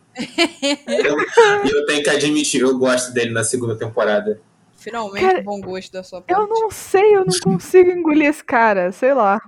[0.88, 1.16] eu,
[1.70, 4.40] eu tenho que admitir, eu gosto dele na segunda temporada.
[4.76, 6.40] Finalmente, Cara, bom gosto da sua parte.
[6.40, 9.40] eu não sei, eu não consigo engolir esse cara, sei lá.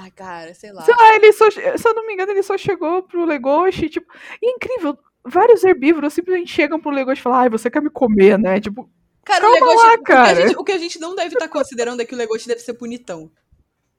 [0.00, 0.82] Ai, cara, sei lá.
[0.82, 4.06] Sei lá, ele só, se eu não me engano, ele só chegou pro Legoshi, tipo,
[4.40, 7.90] e é incrível, vários herbívoros simplesmente chegam pro Legoshi e falam, ai, você quer me
[7.90, 8.60] comer, né?
[8.60, 8.88] Tipo,
[9.24, 10.46] Cara, Calma o Legoshi, lá, o que a cara.
[10.46, 12.74] gente- O, que a gente não deve estar considerando é que o Legoshi deve ser
[12.74, 13.30] bonitão.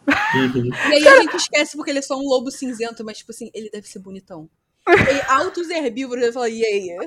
[0.08, 0.70] Uhum.
[0.90, 3.52] E aí a gente esquece porque ele é só um lobo cinzento, mas, tipo assim,
[3.54, 4.50] ele deve ser bonitão.
[4.88, 6.98] E altos herbívoros, ele fala, e aí?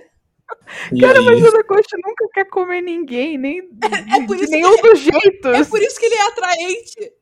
[0.93, 4.77] E cara, aí, mas o Legoshi nunca quer comer ninguém, nem de, por de nenhum
[4.83, 5.53] dos jeitos.
[5.55, 7.13] É por isso que ele é atraente.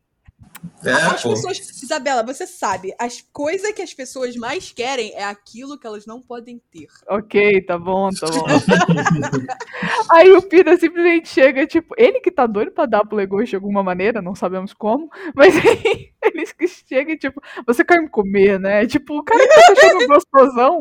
[0.84, 1.30] É, As pô.
[1.30, 1.58] pessoas.
[1.82, 6.20] Isabela, você sabe, as coisas que as pessoas mais querem é aquilo que elas não
[6.22, 6.86] podem ter.
[7.08, 8.46] Ok, tá bom, tá bom.
[10.12, 13.56] Aí o Pina simplesmente chega, tipo, ele que tá doido pra dar pro Legoshi de
[13.56, 15.54] alguma maneira, não sabemos como, mas
[16.22, 18.86] eles que chegam e, tipo, você quer me comer, né?
[18.86, 20.80] Tipo, o cara que tá achando gostosão.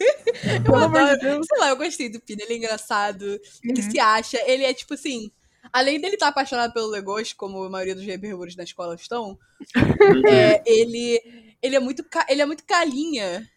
[0.00, 1.44] Eu Pelo amor de adoro.
[1.44, 3.24] Sei lá, eu gostei do Pina, ele é engraçado.
[3.64, 3.90] Ele Uhum.
[3.90, 5.30] se acha, ele é tipo assim.
[5.72, 9.38] Além dele estar apaixonado pelo Legoshi, como a maioria dos herbívoros na escola estão,
[10.28, 11.20] é, ele,
[11.62, 13.48] ele, é muito, ca- ele é muito calinha.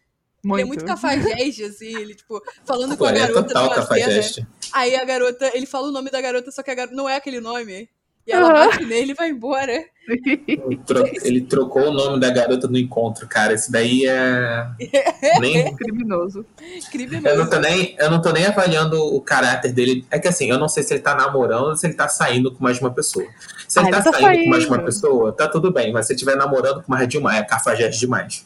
[0.44, 0.56] Muito.
[0.58, 3.88] Ele é muito cafajeste, assim, ele, tipo, falando com a é garota total numa cena.
[3.88, 4.48] cafajeste.
[4.74, 7.16] Aí a garota, ele fala o nome da garota, só que a garota não é
[7.16, 7.88] aquele nome.
[8.32, 8.70] E ela Aham.
[8.70, 9.84] bate nele e vai embora.
[10.08, 13.54] Ele tro- Ele trocou o nome da garota no encontro, cara.
[13.54, 14.66] Isso daí é.
[15.40, 16.46] Nem, Criminoso.
[16.92, 17.28] Criminoso.
[17.28, 20.06] eu, não tô nem, eu não tô nem avaliando o caráter dele.
[20.10, 22.52] É que assim, eu não sei se ele tá namorando ou se ele tá saindo
[22.52, 23.26] com mais de uma pessoa.
[23.68, 24.86] Se ele Ah, tá, ele tá saindo com mais de uma saindo.
[24.86, 25.92] pessoa, tá tudo bem.
[25.94, 28.46] Mas se ele estiver namorando com mais de uma, é cafajeste demais.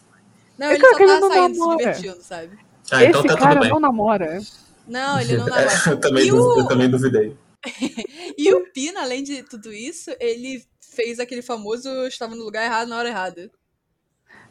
[0.57, 1.77] Não, É ele claro só ele tá não saindo, se namora.
[1.77, 2.49] divertindo, sabe?
[2.91, 3.69] Ah, então Esse tá cara tudo bem.
[3.71, 4.39] não namora.
[4.87, 5.71] Não, ele não É, namora.
[5.87, 7.35] eu, também E du- o- eu também duvidei.
[8.37, 12.87] E o Pina, além de tudo isso, ele fez aquele famoso estava no lugar errado
[12.87, 13.51] na hora errada.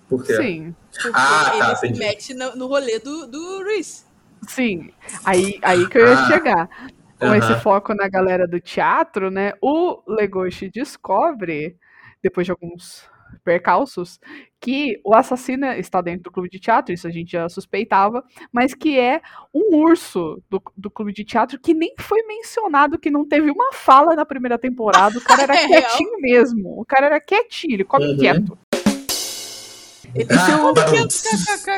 [0.09, 0.35] Por quê?
[0.35, 1.99] Sim, Porque Ah, tá, ele se entendi.
[1.99, 4.05] mete no, no rolê do, do Reese.
[4.49, 4.91] sim.
[5.25, 6.27] Aí, aí que eu ia Ah.
[6.27, 6.69] chegar.
[7.19, 7.39] Com Aham.
[7.39, 9.53] esse foco na galera do teatro, né?
[9.63, 11.79] O Legoshi descobre,
[12.23, 13.09] depois de alguns
[13.45, 14.19] percalços,
[14.61, 18.75] que o assassino está dentro do clube de teatro, isso a gente já suspeitava, mas
[18.75, 19.21] que é
[19.55, 23.73] um urso do, do clube de teatro que nem foi mencionado, que não teve uma
[23.73, 25.19] fala na primeira temporada.
[25.19, 25.83] O cara era É real?
[25.83, 26.81] quietinho mesmo.
[26.81, 28.17] O cara era quietinho, ele come Uhum.
[28.17, 28.59] quieto.
[30.15, 30.47] Ele Ah,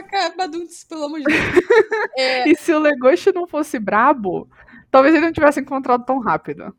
[0.08, 1.36] quieto, baduntes, pelo amor de Deus.
[2.18, 4.48] É, E se o Legoshi não fosse brabo,
[4.90, 6.74] talvez ele não tivesse encontrado tão rápido.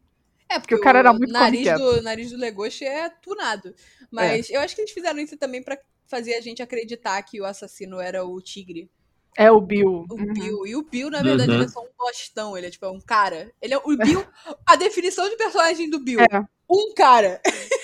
[0.49, 3.73] É porque o cara era muito nariz do nariz do Legoshi é tunado.
[4.11, 7.45] Mas eu acho que eles fizeram isso também pra fazer a gente acreditar que o
[7.45, 8.89] assassino era o tigre,
[9.35, 10.05] É o Bill.
[10.09, 10.33] o Uhum.
[10.33, 10.65] Bill.
[10.65, 11.57] E o Bill, na verdade, Uhum.
[11.57, 13.51] ele é só um bostão, ele é tipo é um cara.
[13.61, 14.25] Ele é o Bill,
[14.65, 16.21] a definição de personagem do Bill.
[16.21, 16.43] É.
[16.69, 17.39] Um cara.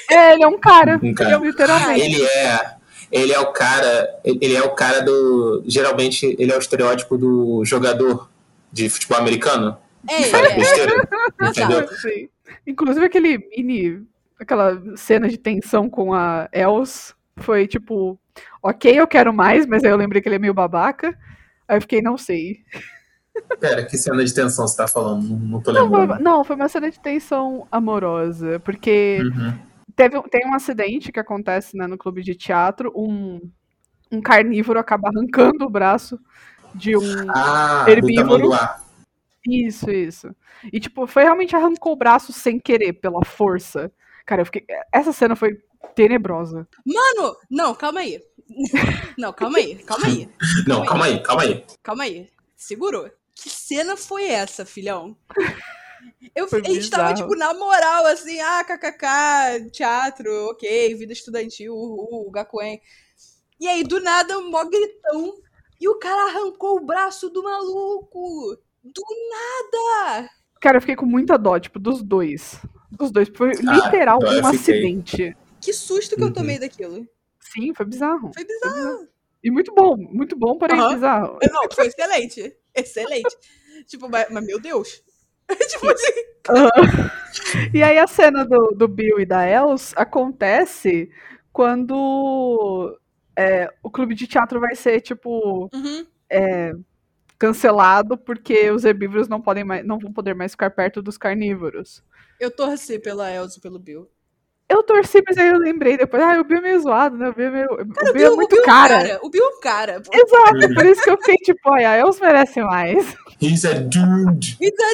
[0.10, 1.00] É, ele é um cara.
[1.04, 1.38] Um cara.
[1.38, 2.02] Literalmente.
[2.02, 2.76] Ele é.
[3.12, 4.20] Ele é o cara.
[4.24, 5.64] Ele é o cara do.
[5.68, 8.30] Geralmente, ele é o estereótipo do jogador
[8.72, 9.78] de futebol americano.
[10.10, 10.92] É, é, besteira.
[11.42, 11.80] Entendeu?
[11.82, 11.96] exato.
[11.98, 12.30] Sim.
[12.66, 14.06] Inclusive aquele mini.
[14.40, 18.20] Aquela cena de tensão com a Els foi tipo,
[18.62, 21.18] ok, eu quero mais, mas aí eu lembrei que ele é meio babaca.
[21.68, 22.58] Aí eu fiquei, não sei.
[23.60, 25.24] Pera, que cena de tensão você tá falando?
[25.28, 26.22] Não, não tô Não, lembrando.
[26.22, 29.54] não, foi uma cena de tensão amorosa, porque Uhum.
[29.96, 33.40] teve, tem um acidente que acontece né, no clube de teatro, um,
[34.12, 36.20] um carnívoro acaba arrancando o braço
[36.76, 38.50] de um Ah, Herbívoro.
[39.46, 40.36] Isso, isso.
[40.72, 43.92] E, tipo, foi realmente arrancou o braço sem querer, pela força.
[44.26, 44.66] Cara, eu fiquei.
[44.92, 45.58] Essa cena foi
[45.96, 46.68] tenebrosa.
[46.86, 48.22] Mano, não, calma aí.
[49.18, 50.30] Não, calma aí, calma aí,
[50.68, 51.66] Não, calma aí, calma aí.
[51.82, 52.30] calma aí.
[52.58, 53.10] Segurou.
[53.34, 55.16] Que cena foi essa, filhão?
[56.36, 61.74] Eu, Foi a gente tava, tipo, na moral, assim, ah, kkk, teatro, ok, vida estudantil,
[61.74, 62.82] uhul, Gakuen.
[63.60, 65.34] E aí, do nada, um mó gritão.
[65.80, 68.58] E o cara arrancou o braço do maluco.
[68.84, 70.30] Do nada.
[70.62, 72.60] Cara, eu fiquei com muita dó, tipo, dos dois.
[72.92, 73.30] Dos dois.
[73.30, 74.50] Foi Ah, literal eu um fiquei.
[74.50, 75.38] acidente.
[75.62, 76.34] Que susto que eu Uhum.
[76.34, 77.08] tomei daquilo.
[77.40, 78.32] Sim, foi bizarro.
[78.34, 79.08] Foi bizarro.
[79.44, 80.94] E muito bom, muito bom, porém Aham.
[80.96, 81.40] bizarro.
[81.52, 82.56] Não, foi excelente.
[82.76, 83.36] Excelente.
[83.88, 85.02] tipo, mas, mas meu Deus.
[85.70, 86.14] tipo assim.
[86.50, 86.70] Aham.
[87.74, 91.10] E aí a cena do, do Bill e da Els acontece
[91.52, 92.98] quando
[93.38, 96.06] é, o clube de teatro vai ser, tipo, Uhum.
[97.48, 102.02] Cancelado porque os herbívoros não, podem mais, não vão poder mais ficar perto dos carnívoros.
[102.40, 104.10] Eu torci pela Elsa e pelo Bill.
[104.70, 107.28] Eu torci, mas aí eu lembrei depois, ah, o Bill é meio zoado, né?
[107.30, 109.20] O Bill é, meio, o Bill é Bill- muito o Bill cara.
[109.22, 110.02] O Bill é um cara.
[110.02, 110.10] pô.
[110.14, 113.14] Exato, por isso que eu fiquei tipo, olha, a Els merece mais.
[113.42, 114.58] He's a dude.
[114.62, 114.94] He's a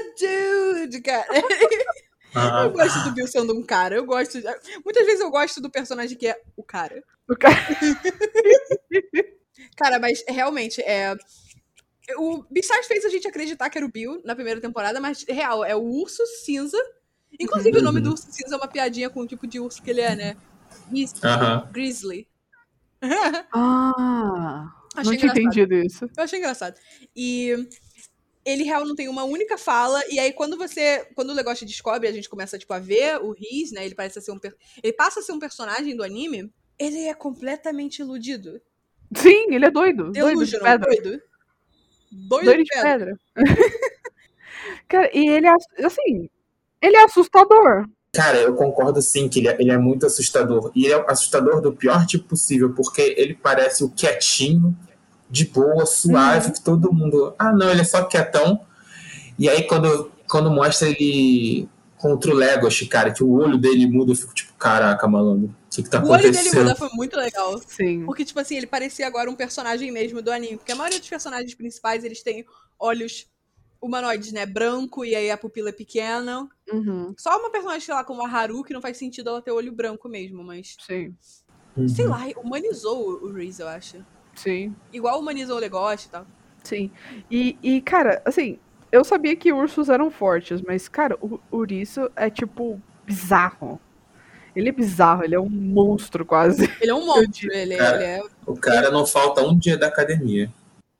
[0.83, 1.27] dude, cara.
[2.35, 3.95] Ah, Eu gosto do Bill sendo um cara.
[3.95, 4.39] Eu gosto.
[4.83, 7.03] Muitas vezes eu gosto do personagem que é o cara.
[7.29, 7.55] O cara-
[9.77, 11.15] Cara, mas realmente, é.
[12.17, 15.63] O Beastars fez a gente acreditar que era o Bill na primeira temporada, mas real,
[15.63, 16.77] é o urso cinza.
[17.39, 19.89] Inclusive, o nome do urso cinza é uma piadinha com o tipo de urso que
[19.91, 20.37] ele é, né?
[20.89, 21.69] Gris- Aham.
[21.71, 22.27] Grizzly.
[23.53, 26.05] Ah, Achei não tinha entendido isso.
[26.17, 26.75] Eu achei engraçado.
[27.15, 27.55] E
[28.45, 30.01] ele real não tem uma única fala.
[30.09, 31.07] E aí, quando você.
[31.15, 33.85] Quando o negócio descobre, a gente começa, tipo, a ver o Riz, né?
[33.85, 34.39] Ele parece ser um.
[34.83, 36.51] Ele passa a ser um personagem do anime.
[36.77, 38.61] Ele é completamente iludido.
[39.15, 40.11] Sim, ele é doido.
[40.11, 40.89] Doido de Delusional, pedra.
[40.89, 41.21] doido.
[42.11, 43.19] Doido, Doido de pedra.
[44.87, 46.29] Cara, e ele é, ass- assim,
[46.81, 47.87] ele é assustador.
[48.11, 50.71] Cara, eu concordo sim que ele é, ele é muito assustador.
[50.75, 54.75] E ele é assustador do pior tipo possível, porque ele parece o quietinho,
[55.29, 57.35] de boa, suave, que todo mundo.
[57.37, 58.61] Ah, não, ele é só quietão.
[59.37, 61.69] E aí, quando, quando mostra ele
[61.99, 65.69] contra o Legoshi, cara, que o olho dele muda, eu fico tipo, caraca, malandro, o
[65.69, 66.63] que, que tá O olho dele acontecendo?
[66.63, 67.59] muda foi muito legal.
[67.59, 68.05] Sim.
[68.05, 70.57] Porque, tipo assim, ele parecia agora um personagem mesmo do anime.
[70.57, 72.45] Porque a maioria dos personagens principais, eles têm
[72.79, 73.27] olhos
[73.81, 74.45] humanoides, né?
[74.45, 76.47] Branco e aí a pupila é pequena.
[76.71, 79.51] Uhum, Só uma personagem, sei lá, como a Haru, que não faz sentido ela ter
[79.51, 80.75] olho branco mesmo, mas.
[80.85, 81.13] sim,
[81.77, 81.87] Uhum.
[81.87, 84.03] Sei lá, humanizou o Reese, eu acho.
[84.35, 86.25] sim, Igual humanizou o Legoshi e tal.
[86.63, 86.91] sim.
[87.29, 88.59] E, e, cara, assim,
[88.91, 93.79] eu sabia que ursos eram fortes, mas, cara, o ouriço é, tipo, bizarro.
[94.55, 96.69] Ele é bizarro, ele é um monstro quase.
[96.81, 97.95] Ele é um monstro, ele, Cara.
[97.95, 98.21] ele é.
[98.45, 100.51] O cara não falta um dia da academia.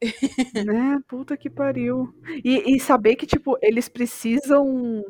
[0.66, 1.00] né?
[1.08, 2.14] Puta que pariu.
[2.44, 5.04] E, e saber que, tipo, eles precisam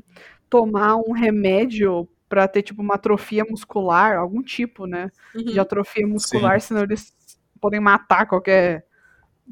[0.49, 5.11] tomar um remédio pra ter, tipo, uma atrofia muscular, algum tipo, né?
[5.35, 5.43] Uhum.
[5.43, 7.13] De atrofia muscular, senão eles
[7.59, 8.85] podem matar qualquer.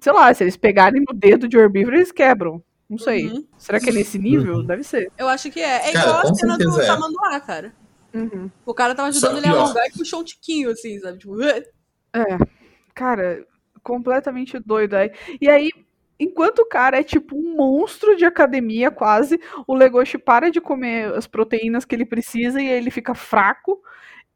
[0.01, 2.63] Sei lá, se eles pegarem no dedo de herbívoro, eles quebram.
[2.89, 3.27] Não sei.
[3.27, 3.45] Uhum.
[3.57, 4.57] Será que é nesse nível?
[4.57, 4.65] Uhum.
[4.65, 5.11] Deve ser.
[5.17, 5.89] Eu acho que é.
[5.89, 6.85] É Cara, igual a cena do é.
[6.85, 7.75] Tamanduá, cara.
[8.13, 8.49] Uhum.
[8.65, 11.17] O cara tava Só ajudando ele a alongar e puxou um tiquinho, assim, sabe?
[11.17, 11.63] Tipo, É,
[12.95, 13.45] cara,
[13.83, 14.95] completamente doido.
[14.95, 15.11] Aí.
[15.41, 15.69] E aí,
[16.17, 21.13] enquanto o cara é tipo um monstro de academia, quase, o Legoshi para de comer
[21.13, 23.81] as proteínas que ele precisa e aí ele fica fraco.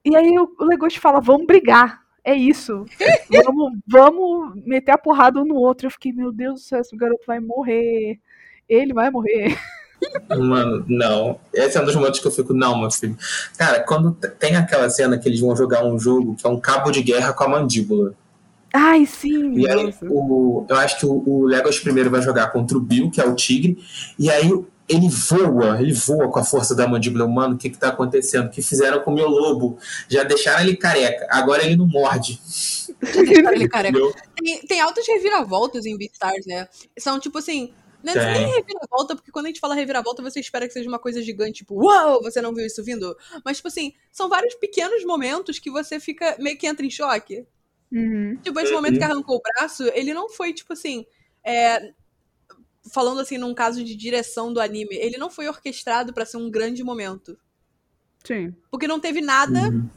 [0.04, 2.01] E aí o o Legoshi fala: vamos brigar.
[2.24, 2.86] É isso.
[3.30, 5.88] Vamos, vamos meter a porrada um no outro.
[5.88, 8.20] Eu fiquei, meu Deus do céu, esse garoto vai morrer.
[8.70, 9.58] Ele vai morrer.
[10.30, 11.40] Mano, não.
[11.54, 13.18] Esse é um dos momentos que eu fico, não, meu filho.
[13.58, 16.92] Cara, quando tem aquela cena que eles vão jogar um jogo que é um cabo
[16.92, 18.14] de guerra com a mandíbula.
[18.74, 19.54] Ai, sim.
[19.60, 23.12] E aí, o, eu acho que o, o Legos primeiro vai jogar contra o Bill,
[23.12, 23.78] que é o tigre,
[24.18, 24.50] e aí
[24.92, 27.56] ele voa, ele voa com a força da mandíbula humana.
[27.56, 28.48] O que que tá acontecendo?
[28.48, 29.78] O que fizeram com o meu lobo?
[30.08, 32.40] Já deixaram ele careca, agora ele não morde.
[33.02, 33.98] deixaram ele careca.
[34.36, 36.68] Tem, tem altas reviravoltas em Beastars, né?
[37.00, 37.74] São tipo assim.
[38.04, 38.34] Não é Tem.
[38.34, 41.60] nem reviravolta, porque quando a gente fala reviravolta, você espera que seja uma coisa gigante,
[41.60, 43.16] tipo, uau, você não viu isso vindo?
[43.46, 47.46] Mas, tipo assim, são vários pequenos momentos que você fica meio que entra em choque.
[47.92, 48.40] Uhum.
[48.42, 51.06] Tipo, esse momento que arrancou o braço, ele não foi, tipo assim.
[51.44, 51.94] é,
[52.92, 56.50] falando assim, num caso de direção do anime, ele não foi orquestrado pra ser um
[56.50, 57.38] grande momento.
[58.26, 58.56] Sim.
[58.70, 59.90] Porque não teve nada Uhum.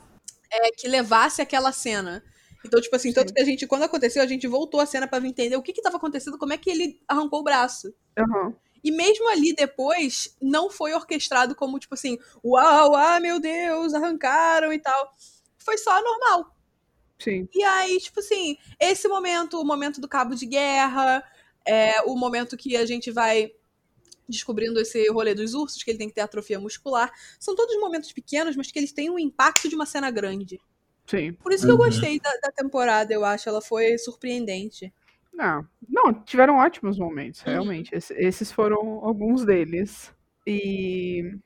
[0.51, 2.23] é, que levasse aquela cena.
[2.65, 3.15] Então, tipo assim, Sim.
[3.17, 5.73] tanto que a gente, quando aconteceu, a gente voltou a cena pra entender o que
[5.73, 7.93] que tava acontecendo, como é que ele arrancou o braço.
[8.19, 8.55] Aham.
[8.83, 14.73] E mesmo ali depois, não foi orquestrado como, tipo assim, uau, ah, meu Deus, arrancaram
[14.73, 15.15] e tal.
[15.59, 16.55] Foi só normal.
[17.19, 17.49] Sim.
[17.55, 21.25] E aí, tipo assim, esse momento, o momento do cabo de guerra,
[21.67, 23.51] é o momento que a gente vai
[24.29, 27.13] descobrindo esse rolê dos ursos, que ele tem que ter atrofia muscular.
[27.39, 30.59] São todos momentos pequenos, mas que eles têm o impacto de uma cena grande.
[31.07, 31.33] Sim.
[31.35, 31.85] Por isso que eu Uhum.
[31.85, 33.49] gostei da, da temporada, eu acho.
[33.49, 34.91] Ela foi surpreendente.
[35.33, 37.95] Não, não, tiveram ótimos momentos, realmente.
[37.95, 40.11] Esse- esses foram alguns deles.
[40.47, 41.37] E.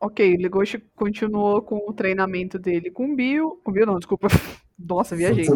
[0.00, 3.60] Ok, Legoshi continuou com o treinamento dele com o Bill.
[3.62, 4.26] Com o Bill, não, desculpa.
[4.78, 5.46] Nossa, viajei.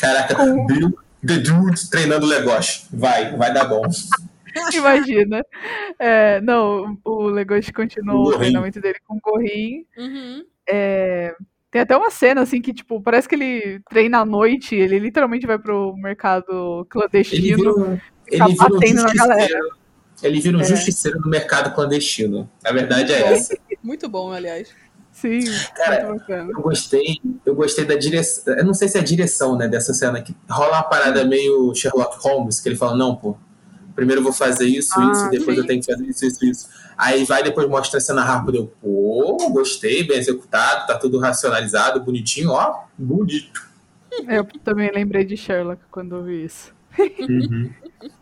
[0.00, 2.86] Caraca, Com- Bill, The Dude treinando Legoshi.
[2.92, 3.82] Vai, vai dar bom.
[4.74, 5.44] Imagina.
[5.98, 8.38] É, não, o Legoshi continuou o Gorin.
[8.38, 9.84] treinamento dele com o Gorin.
[9.96, 10.44] Uhum.
[10.68, 11.34] É,
[11.70, 15.46] tem até uma cena assim que, tipo, parece que ele treina à noite, ele literalmente
[15.46, 17.56] vai pro mercado Ele clandestino.
[17.56, 17.92] vira um,
[18.26, 19.68] ele vira um batendo na justiceiro.
[20.22, 20.64] Ele vira um É.
[20.64, 22.50] justiceiro no mercado clandestino.
[22.64, 23.56] A verdade é essa.
[23.82, 24.74] Muito bom, aliás.
[25.20, 25.40] Sim,
[25.74, 26.52] Cara, muito bacana.
[26.52, 28.54] Eu gostei, eu gostei da direção.
[28.54, 31.74] Eu não sei se é a direção, né, dessa cena que rola uma parada meio
[31.74, 33.36] Sherlock Holmes, que ele fala, não, pô,
[33.96, 35.62] primeiro eu vou fazer isso, Ah, isso, depois sim.
[35.62, 36.68] eu tenho que fazer isso, isso, isso.
[36.96, 42.00] Aí vai depois mostra a cena rápida, eu, pô, gostei, bem executado, tá tudo racionalizado,
[42.00, 43.66] bonitinho, ó, bonito.
[44.28, 46.72] Eu também lembrei de Sherlock quando eu vi isso.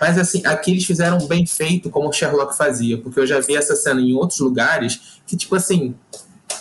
[0.00, 3.56] Mas assim, aqui eles fizeram bem feito como o Sherlock fazia, porque eu já vi
[3.56, 5.94] essa cena em outros lugares que, tipo assim,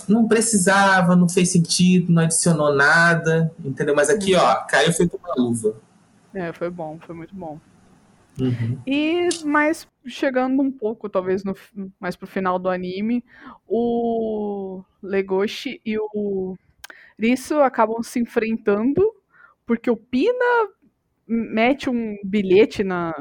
[0.07, 3.95] não precisava, não fez sentido, não adicionou nada, entendeu?
[3.95, 5.75] Mas aqui, ó, caiu feito uma luva.
[6.33, 7.59] É, foi bom, foi muito bom.
[8.87, 11.55] E mais chegando um pouco, talvez, no,
[11.99, 13.23] mais pro final do anime,
[13.67, 16.55] o Legoshi e o
[17.17, 19.13] Risso acabam se enfrentando,
[19.65, 20.69] porque o Pina
[21.29, 23.13] mete um bilhete na.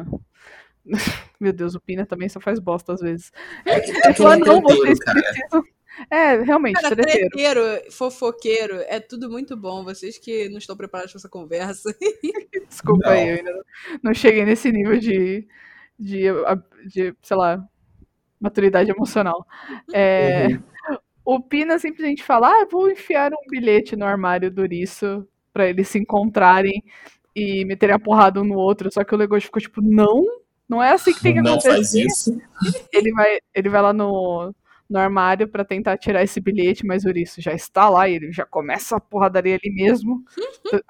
[1.39, 3.31] Meu Deus, o Pina também só faz bosta às vezes.
[3.65, 5.21] É que, é é não, vocês cara.
[5.23, 5.63] precisam.
[6.11, 7.29] É, realmente, Cara, treteiro.
[7.29, 9.83] treteiro, fofoqueiro, é tudo muito bom.
[9.83, 11.93] Vocês que não estão preparados para essa conversa.
[12.69, 13.13] Desculpa Não.
[13.13, 13.65] aí, eu ainda
[14.03, 15.47] não- cheguei nesse nível de,
[15.99, 16.23] de,
[16.87, 17.63] de, sei lá,
[18.41, 19.45] maturidade emocional.
[19.93, 20.63] É, Uhum.
[21.25, 25.87] O Pina simplesmente fala: Ah, vou enfiar um bilhete no armário do Risso pra eles
[25.89, 26.83] se encontrarem
[27.39, 28.93] e meterem a porrada um no outro.
[28.93, 30.23] Só que o Legoshi ficou tipo: Não,
[30.69, 31.71] não é assim que tem que Não acontecer.
[31.75, 32.39] faz isso.
[32.93, 34.53] Ele vai, ele vai lá no,
[34.91, 38.33] no armário pra tentar tirar esse bilhete, mas o Risso já está lá e ele
[38.33, 40.25] já começa a porradaria ali mesmo.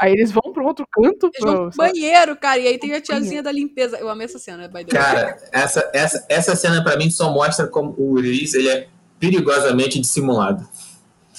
[0.01, 1.27] Aí eles vão pro outro canto.
[1.35, 3.99] Eles pro- banheiro, cara, e aí tem a tiazinha da limpeza.
[3.99, 5.03] Eu amei essa cena, by the way.
[5.03, 8.89] Cara, essa, essa, essa cena pra mim só mostra como o Uriz, ele é
[9.21, 10.67] perigosamente dissimulado.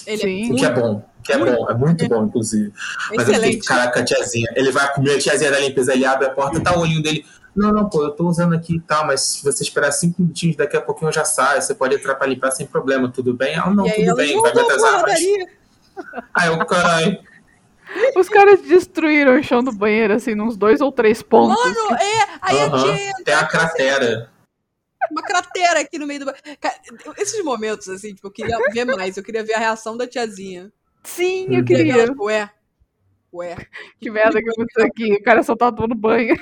[0.06, 0.52] Ele Sim.
[0.52, 1.02] O que é bom.
[1.24, 2.72] Que é bom, é muito bom, inclusive.
[3.10, 3.60] Mas ele excelente.
[3.60, 4.48] fica, caraca, tiazinha.
[4.54, 7.24] Ele vai comer a tiazinha da limpeza, ele abre a porta, tá o olhinho dele.
[7.54, 10.56] Não, não, pô, eu tô usando aqui e tal, mas se você esperar cinco minutinhos,
[10.56, 11.60] daqui a pouquinho eu já saio.
[11.60, 13.56] Você pode entrar pra limpar sem problema, tudo bem?
[13.56, 15.02] Ah, não, e tudo bem, vai me voltou a atrasar, mas.
[15.02, 15.46] porradaria.
[16.34, 17.18] Aí eu, caralho.
[18.16, 21.56] Os caras destruíram o chão do banheiro, assim, nos dois ou três pontos.
[21.62, 24.30] Mano, é, aí a Aham, tia Tem a cratera.
[25.10, 26.26] uma cratera aqui no meio do.
[26.26, 26.76] ba- Cara,
[27.18, 30.72] esses momentos, assim, tipo, eu queria ver mais, eu queria ver a reação da tiazinha.
[31.02, 31.54] Sim, Uhum.
[31.58, 32.06] eu queria.
[32.06, 32.50] tipo, ué.
[33.32, 33.56] Ué.
[34.00, 35.14] Que merda que aconteceu aqui.
[35.14, 36.36] O cara só tá tomando banho.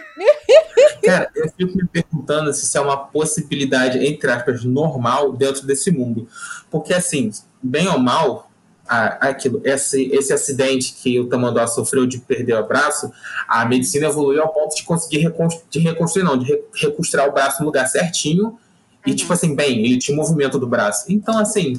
[1.05, 5.91] Cara, eu fico me perguntando se isso é uma possibilidade, entre aspas, normal dentro desse
[5.91, 6.27] mundo.
[6.71, 7.31] Porque, assim,
[7.63, 8.51] bem ou mal,
[8.89, 13.13] a- aquilo, esse, esse acidente que o Tamanduá sofreu de perder o braço,
[13.47, 15.31] a medicina evoluiu ao ponto de conseguir
[15.71, 18.59] de reconstruir, não, de re- reconstruir o braço no lugar certinho.
[19.07, 21.05] E, tipo assim, bem, ele tinha o movimento do braço.
[21.13, 21.79] Então, assim,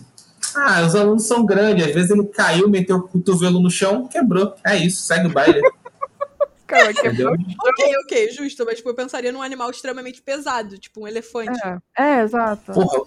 [0.56, 1.88] ah, os alunos são grandes.
[1.88, 4.56] Às vezes ele caiu, meteu o cotovelo no chão, quebrou.
[4.66, 5.62] É isso, segue o baile.
[6.68, 7.32] Cara, que Entendeu?
[7.32, 11.60] Ok, ok, justo, mas tipo, eu pensaria num animal extremamente pesado, tipo um elefante.
[11.66, 12.72] é, é, exato.
[12.74, 13.06] Porra,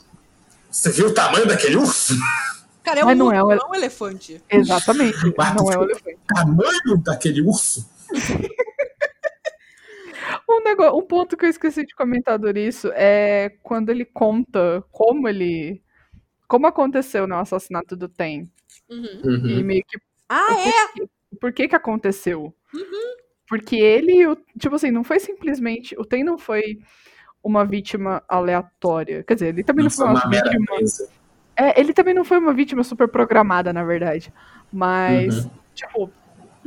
[0.68, 2.14] você viu o tamanho daquele urso?
[2.82, 4.42] Cara, é um, Mas não urso, é um não ele- é um elefante.
[4.50, 5.34] Exatamente.
[5.38, 6.18] Mas Não é tu- o elefante.
[6.26, 7.88] tamanho daquele urso?
[10.48, 14.82] Um, negócio, um ponto que eu esqueci de comentar do isso é quando ele conta
[14.90, 15.82] como ele.
[16.52, 18.46] Como aconteceu né, o assassinato do Ten.
[18.90, 19.04] Uhum.
[19.24, 19.64] E Uhum.
[19.64, 21.06] meio que Ah, é?
[21.40, 22.54] por que que aconteceu.
[22.74, 23.14] Uhum.
[23.48, 25.98] Porque ele, o- tipo assim, não foi simplesmente.
[25.98, 26.78] O Ten não foi
[27.42, 29.22] uma vítima aleatória.
[29.24, 30.66] Quer dizer, ele também não, Não foi uma, vítima.
[31.56, 34.30] É, ele também não foi uma vítima super programada, na verdade.
[34.70, 35.50] Mas, Uhum.
[35.74, 36.10] tipo,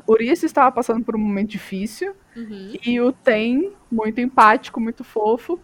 [0.07, 2.15] Urias estava passando por um momento difícil.
[2.35, 2.73] Uhum.
[2.83, 5.59] E o Ten, muito empático, muito fofo,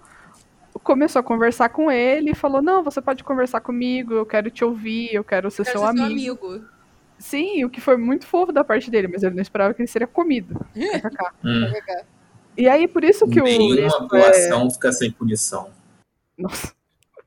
[0.80, 4.64] começou a conversar com ele e falou: Não, você pode conversar comigo, eu quero te
[4.64, 6.48] ouvir, eu quero ser Quero seu ser seu amigo.
[6.48, 6.66] amigo.
[7.20, 9.88] Sim, o que foi muito fofo da parte dele, mas ele não esperava que ele
[9.88, 10.60] seria comido.
[11.44, 11.72] Hum.
[12.58, 14.30] E aí, por isso que o Nenhuma boa é...
[14.30, 15.72] ação fica sem punição.
[16.38, 16.74] Nossa.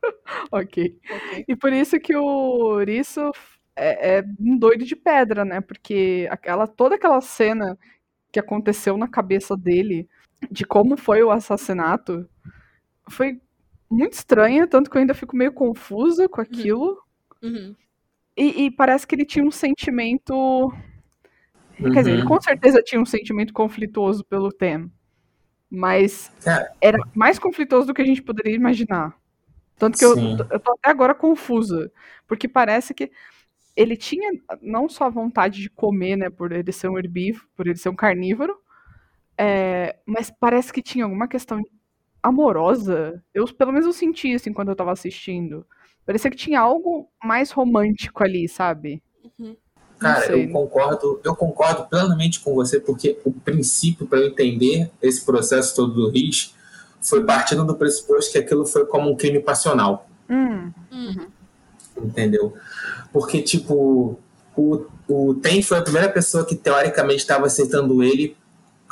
[0.52, 0.96] ok.
[1.10, 1.44] Ok.
[1.48, 3.32] E por isso que o Uriço
[3.74, 5.60] é, é um doido de pedra, né?
[5.60, 7.78] Porque aquela, toda aquela cena
[8.30, 10.08] que aconteceu na cabeça dele,
[10.50, 12.28] de como foi o assassinato,
[13.10, 13.40] foi
[13.90, 17.02] muito estranha, tanto que eu ainda fico meio confusa com aquilo.
[17.42, 17.74] Uhum.
[18.36, 20.72] E, e parece que ele tinha um sentimento.
[21.92, 22.28] Quer dizer, ele Uhum.
[22.28, 24.90] com certeza tinha um sentimento conflituoso pelo Tem.
[25.70, 29.16] Mas Cara, era mais conflituoso do que a gente poderia imaginar.
[29.78, 30.36] Tanto que eu, Sim.
[30.50, 31.92] eu tô até agora confusa.
[32.28, 33.10] Porque parece que
[33.76, 34.30] ele tinha
[34.62, 36.30] não só a vontade de comer, né?
[36.30, 38.56] Por ele ser um herbívoro, por ele ser um carnívoro.
[39.38, 41.60] é, mas parece que tinha alguma questão
[42.24, 43.22] amorosa.
[43.34, 45.66] Eu, pelo menos, eu senti isso enquanto eu tava assistindo.
[46.06, 49.02] Parecia que tinha algo mais romântico ali, sabe?
[49.38, 49.56] Uhum.
[49.98, 55.24] Cara, eu concordo, eu concordo plenamente com você, porque o princípio para eu entender esse
[55.24, 56.54] processo todo do RIS
[57.00, 61.26] foi partindo do pressuposto que aquilo foi como um crime passional, Hum, Uhum.
[61.98, 62.54] entendeu?
[63.12, 64.18] Porque, tipo,
[64.56, 68.36] o, o Ten foi a primeira pessoa que teoricamente estava aceitando ele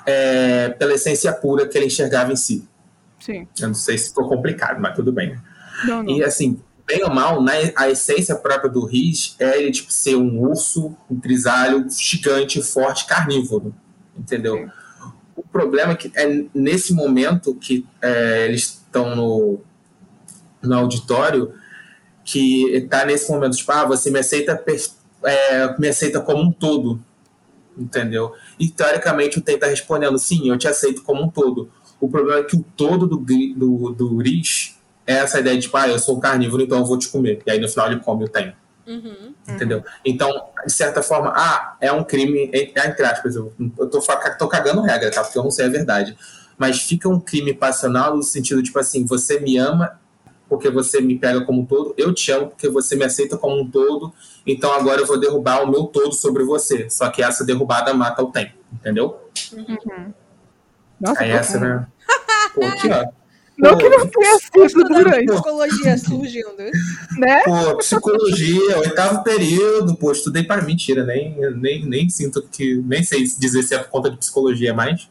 [0.07, 2.69] é, pela essência pura que ele enxergava em si.
[3.23, 3.47] Sim.
[3.61, 5.39] Eu não sei se ficou complicado, mas tudo bem.
[5.85, 6.11] Não, não.
[6.11, 10.17] E assim, bem ou mal, na, a essência própria do Riz é ele tipo, ser
[10.17, 13.75] um urso, um grisalho gigante, forte, carnívoro.
[14.17, 14.57] Entendeu?
[14.57, 14.71] Sim.
[15.35, 19.61] O problema é que é nesse momento que é, eles estão no,
[20.63, 21.55] no auditório
[22.25, 24.63] que está nesse momento, tipo, ah, você me aceita,
[25.25, 27.01] é, me aceita como um todo.
[27.77, 28.35] Entendeu?
[28.59, 31.71] E teoricamente o Ten tá respondendo, sim, eu te aceito como um todo.
[32.03, 34.77] O problema é que o todo do, do, do Riz
[35.07, 37.41] é essa ideia de, tipo, ah, eu sou um carnívoro, então eu vou te comer.
[37.47, 38.53] E aí no final ele come o Ten.
[38.85, 39.33] Uhum.
[39.49, 39.85] Entendeu?
[40.05, 40.29] Então,
[40.67, 44.01] de certa forma, ah, é um crime, entre entre aspas, eu, eu tô,
[44.37, 45.23] tô cagando regra, tá?
[45.23, 46.19] Porque eu não sei a verdade.
[46.59, 49.97] Mas fica um crime passional no sentido, tipo assim, você me ama
[50.49, 53.63] porque você me pega como um todo, eu te amo porque você me aceita como
[53.63, 54.13] um todo,
[54.47, 56.91] então agora eu vou derrubar o meu todo sobre você.
[56.91, 59.19] Só que essa derrubada mata o tempo, entendeu?
[61.01, 61.87] Nossa, Aí essa, né?
[62.55, 62.61] Pô.
[63.59, 66.57] Não que não tenha sido durante, psicologia surgindo.
[67.19, 67.43] né?
[67.45, 72.77] Pô, psicologia, oitavo período, pô, estudei para mentira, nem, nem, nem sinto que.
[72.77, 75.09] Nem sei dizer se é por conta de psicologia, mas.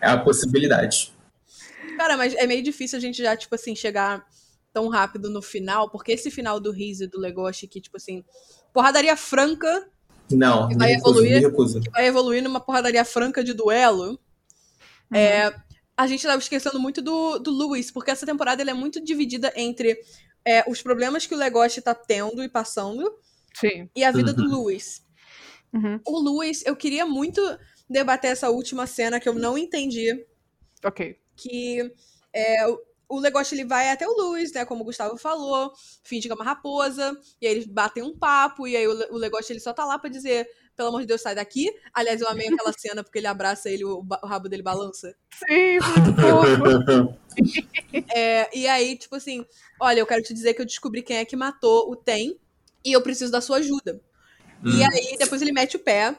[0.00, 1.12] É a possibilidade.
[1.96, 4.24] Cara, mas é meio difícil a gente já, tipo assim, chegar
[4.72, 8.22] tão rápido no final, porque esse final do Riz e do Legoshi, que, tipo assim,
[8.72, 9.88] porradaria franca,
[10.30, 11.34] Não, E me vai recuso, evoluir?
[11.40, 11.80] me recuso.
[11.92, 14.18] vai evoluir numa porradaria franca de duelo.
[15.12, 15.52] É,
[15.96, 19.52] a gente tava esquecendo muito do, do Lewis, porque essa temporada ele é muito dividida
[19.56, 19.98] entre
[20.44, 23.14] é, os problemas que o Legoshi tá tendo e passando
[23.54, 23.88] Sim.
[23.94, 24.64] e a vida do Uhum.
[24.64, 25.04] Lewis.
[25.72, 26.00] Uhum.
[26.06, 27.40] O Lewis, eu queria muito
[27.88, 30.24] debater essa última cena que eu não entendi,
[30.84, 31.16] Ok.
[31.36, 31.92] que
[32.32, 32.78] é, o-
[33.08, 35.72] o Legoshi ele vai até o Lewis, né, como o Gustavo falou,
[36.02, 39.16] finge que é uma raposa, e aí eles batem um papo, e aí o, o
[39.16, 41.70] Legoshi ele só tá lá pra dizer, pelo amor de Deus, sai daqui.
[41.92, 45.14] Aliás, eu amei aquela cena porque ele abraça ele, o, o rabo dele balança.
[45.46, 47.18] Sim, muito fofo.
[48.14, 49.44] É, e aí, tipo assim,
[49.80, 52.38] olha, eu quero te dizer que eu descobri quem é que matou o Tem,
[52.84, 54.00] e eu preciso da sua ajuda.
[54.64, 54.88] E Hum.
[54.92, 56.16] aí, depois ele mete o pé.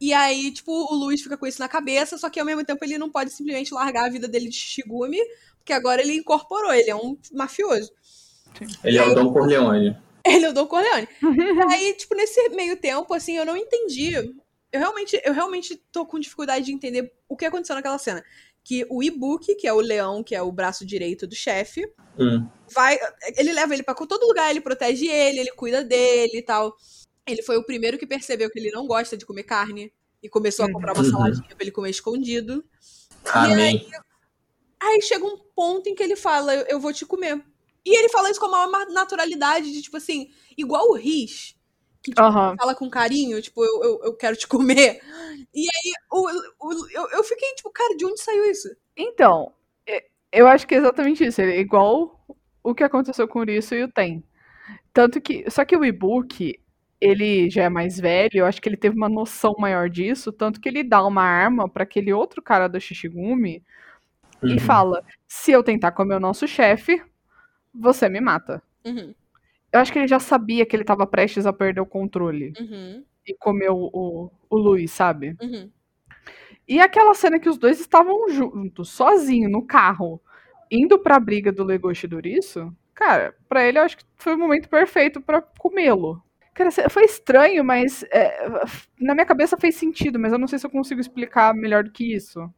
[0.00, 2.84] E aí, tipo, o Luiz fica com isso na cabeça, só que ao mesmo tempo
[2.84, 5.18] ele não pode simplesmente largar a vida dele de Shigumi,
[5.58, 7.90] porque agora ele incorporou, ele é um mafioso.
[8.84, 9.96] Ele é o Dom Corleone.
[10.28, 11.08] Ele é o Don Corleone.
[11.22, 11.22] E
[11.74, 14.12] aí, tipo, nesse meio tempo, assim, eu não entendi.
[14.70, 18.22] Eu realmente, eu realmente tô com dificuldade de entender o que aconteceu naquela cena.
[18.62, 22.46] Que o Ibuki, que é o leão, que é o braço direito do chefe, Hum.
[22.74, 22.98] vai.
[23.36, 26.76] Ele leva ele pra todo lugar, ele protege ele, ele cuida dele e tal.
[27.26, 30.64] Ele foi o primeiro que percebeu que ele não gosta de comer carne e começou
[30.66, 31.10] a comprar uma Uhum.
[31.10, 32.64] saladinha pra ele comer escondido.
[33.32, 33.88] Amém.
[34.80, 37.42] Aí chega um ponto em que ele fala: Eu, eu vou te comer.
[37.84, 41.56] E ele fala isso com a maior naturalidade, de tipo assim, igual o Riz,
[42.02, 42.56] que tipo, Aham.
[42.58, 45.00] fala com carinho, tipo, eu, eu, eu quero te comer.
[45.54, 46.28] E aí o,
[46.60, 48.68] o- eu, eu fiquei tipo, cara, de onde saiu isso?
[48.96, 49.52] Então,
[49.86, 51.40] e- eu acho que é exatamente isso.
[51.40, 52.20] Ele é igual
[52.62, 54.24] o que aconteceu com o Uriço e o Tem.
[54.92, 55.50] Tanto que.
[55.50, 56.60] Só que o e-book,
[57.00, 60.60] ele já é mais velho, eu acho que ele teve uma noção maior disso, tanto
[60.60, 63.64] que ele dá uma arma pra aquele outro cara do Shishigumi
[64.42, 64.58] e Uhum.
[64.60, 67.02] fala: se eu tentar comer o nosso chefe,
[67.78, 68.62] você me mata.
[68.84, 69.14] Uhum,
[69.72, 73.04] Eu acho que ele já sabia que ele tava prestes a perder o controle uhum,
[73.26, 75.36] e comer o, o, Luiz, sabe?
[75.42, 75.70] uhum.
[76.66, 80.20] E aquela cena que os dois estavam juntos, sozinhos, no carro,
[80.70, 84.34] indo pra briga do Legoshi e do Uriço, cara, pra ele eu acho que foi
[84.34, 86.22] o momento perfeito pra comê-lo.
[86.54, 88.48] Cara, foi estranho, mas é,
[89.00, 91.90] na minha cabeça fez sentido, mas eu não sei se eu consigo explicar melhor do
[91.92, 92.52] que isso.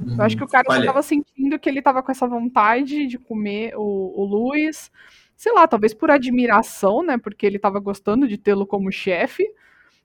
[0.00, 3.06] Eu acho que o cara só Olha, tava sentindo que ele tava com essa vontade
[3.06, 4.90] de comer o, o Luiz.
[5.36, 7.18] Sei lá, talvez por admiração, né?
[7.18, 9.44] Porque ele tava gostando de tê-lo como chefe.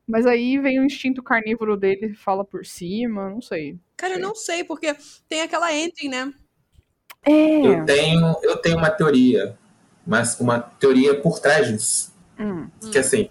[0.07, 3.77] Mas aí vem o instinto carnívoro dele e fala por cima, não sei.
[3.95, 4.95] Cara, eu não sei, porque
[5.27, 6.33] tem aquela ending, né?
[7.23, 7.65] É.
[7.65, 9.57] eu tenho, eu tenho uma teoria,
[10.07, 12.13] mas uma teoria por trás disso.
[12.39, 12.69] Hum.
[12.91, 13.29] Que assim,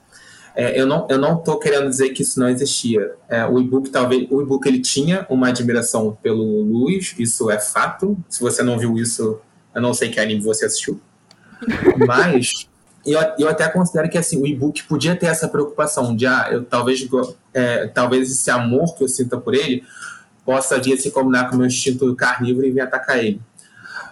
[0.58, 3.12] é, eu, não, eu não tô querendo dizer que isso não existia.
[3.28, 4.26] É, o e-book talvez.
[4.28, 8.18] O e-book ele tinha uma admiração pelo Luiz, isso é fato.
[8.28, 9.40] Se você não viu isso,
[9.72, 11.00] eu não sei que anime você assistiu.
[12.04, 12.68] Mas
[13.06, 16.64] eu, eu até considero que assim, o e-book podia ter essa preocupação de ah, eu
[16.64, 17.08] talvez,
[17.54, 19.84] é, talvez esse amor que eu sinta por ele
[20.44, 23.40] possa vir se combinar com o meu instinto carnívoro e vir atacar ele.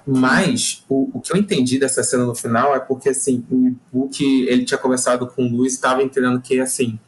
[0.07, 4.22] Mas o, o que eu entendi dessa cena no final é porque assim, o e-book
[4.22, 6.98] ele tinha conversado com o Luiz estava entendendo que assim,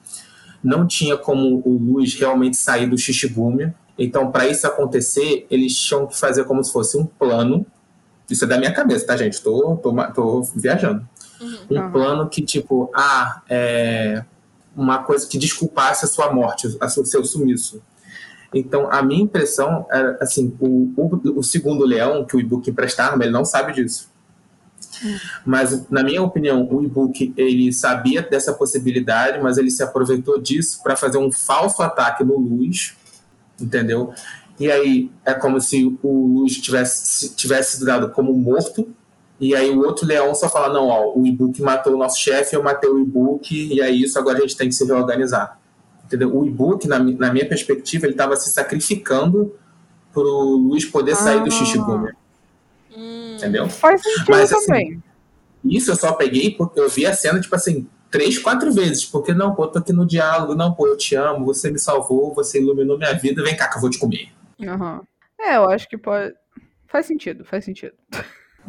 [0.62, 3.72] não tinha como o Luiz realmente sair do Shishigumi.
[3.96, 7.66] Então, para isso acontecer, eles tinham que fazer como se fosse um plano.
[8.30, 9.40] Isso é da minha cabeça, tá, gente?
[9.42, 11.09] Tô, tô, tô viajando.
[11.70, 11.92] Um Aham.
[11.92, 14.24] plano que, tipo, ah, é
[14.76, 17.82] uma coisa que desculpasse a sua morte, a seu, seu sumiço.
[18.53, 23.22] Então, a minha impressão era, assim, o, o, o segundo leão, que o e-book emprestava,
[23.22, 24.11] ele não sabe disso.
[25.44, 30.82] Mas, na minha opinião, o e-book, ele sabia dessa possibilidade, mas ele se aproveitou disso
[30.82, 32.96] para fazer um falso ataque no Luz,
[33.61, 34.12] entendeu?
[34.59, 38.88] E aí, é como se o Luz tivesse, tivesse sido dado como morto,
[39.40, 42.57] e aí o outro leão só fala, não, ó, o e-book matou o nosso chefe,
[42.57, 45.59] eu matei o e-book, e é isso, agora a gente tem que se reorganizar.
[46.09, 46.34] Entendeu?
[46.34, 49.54] O e-book, na, na minha perspectiva, ele estava se sacrificando
[50.12, 51.50] pro Luiz poder sair do Ah.
[51.50, 52.12] Shishigumi,
[52.96, 53.36] Hum.
[53.36, 53.68] entendeu?
[53.68, 55.02] Faz sentido Mas, assim, também.
[55.62, 59.04] Isso eu só peguei porque eu vi a cena, tipo assim, três, quatro vezes.
[59.04, 61.78] Porque, não, pô, eu tô aqui no diálogo, não, pô, eu te amo, você me
[61.78, 64.30] salvou, você iluminou minha vida, vem cá que eu vou te comer.
[64.62, 65.02] Aham.
[65.38, 66.32] É, eu acho que pode.
[66.86, 67.92] Faz sentido, faz sentido.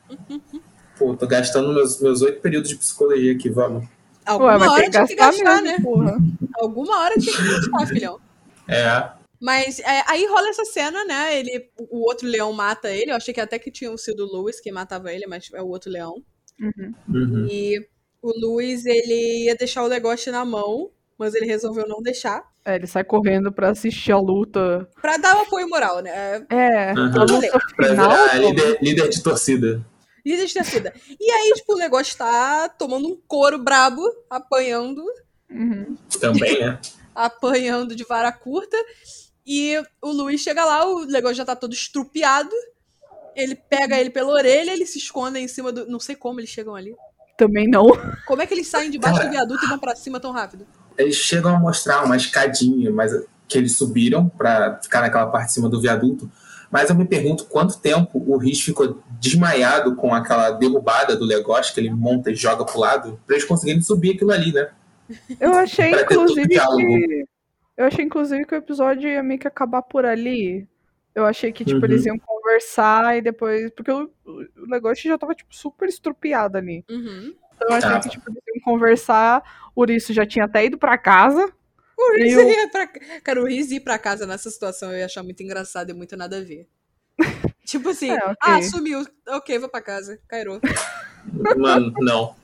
[0.98, 3.86] Pô, tô gastando meus, meus oito períodos de psicologia aqui, vamos.
[4.24, 5.82] Alguma Ué, mas hora tinha que gastar, gastar, mesmo, né?
[5.82, 6.16] porra.
[6.60, 8.20] Alguma hora tinha que gastar, filhão.
[8.68, 9.10] É,
[9.40, 11.36] Mas é, aí rola essa cena, né?
[11.38, 13.10] Ele, o outro leão mata ele.
[13.10, 15.66] Eu achei que até que tinha sido o Lewis que matava ele, mas é o
[15.68, 16.22] outro leão.
[16.60, 16.94] Uhum.
[17.08, 17.46] uhum.
[17.50, 17.84] E
[18.22, 22.44] o Lewis, ele ia deixar o negócio na mão, mas ele resolveu não deixar.
[22.64, 24.88] É, ele sai correndo pra assistir a luta.
[25.00, 26.46] Pra dar o apoio moral, né?
[26.48, 27.20] É, Uhum.
[27.20, 28.10] a luta pra final.
[28.10, 29.84] virar líder, líder de torcida.
[30.24, 30.94] Líder de torcida.
[31.18, 35.04] E aí, tipo, o negócio tá tomando um couro brabo, apanhando,
[35.52, 35.96] Uhum.
[36.20, 36.78] Também, né?
[37.14, 38.76] apanhando de vara curta.
[39.46, 42.50] E o Luiz chega lá, o negócio já tá todo estrupiado.
[43.34, 45.86] Ele pega ele pela orelha, ele se esconde em cima do.
[45.86, 46.94] Não sei como eles chegam ali.
[47.36, 47.86] Também não.
[48.26, 49.28] Como é que eles saem debaixo Cara.
[49.28, 50.66] do viaduto e vão pra cima tão rápido?
[50.96, 53.12] Eles chegam a mostrar uma escadinha, mas
[53.48, 56.30] que eles subiram pra ficar naquela parte de cima do viaduto.
[56.72, 61.74] Mas eu me pergunto quanto tempo o Rich ficou desmaiado com aquela derrubada do negócio
[61.74, 64.70] que ele monta e joga pro lado, pra eles conseguirem subir aquilo ali, né?
[65.38, 67.24] Eu achei, inclusive, que.
[67.76, 70.66] Eu achei, inclusive, que o episódio ia meio que acabar por ali.
[71.14, 71.84] Eu achei que, tipo, Uhum.
[71.84, 73.70] eles iam conversar e depois.
[73.72, 76.82] Porque o, o negócio já tava, tipo, super estrupiado ali.
[76.90, 77.34] Uhum.
[77.54, 78.02] Então eu achei Tava.
[78.02, 79.42] que, tipo, eles iam conversar.
[79.76, 81.52] O Uriço já tinha até ido pra casa.
[82.10, 82.86] O Riz E o- ia pra...
[83.22, 86.16] Cara, o Riz ir pra casa nessa situação eu ia achar muito engraçado e muito
[86.16, 86.66] nada a ver.
[87.64, 88.36] tipo assim, É, ok.
[88.40, 89.04] ah, sumiu.
[89.28, 90.18] Ok, vou pra casa.
[90.28, 90.60] Cairou.
[91.56, 92.34] Mano, não.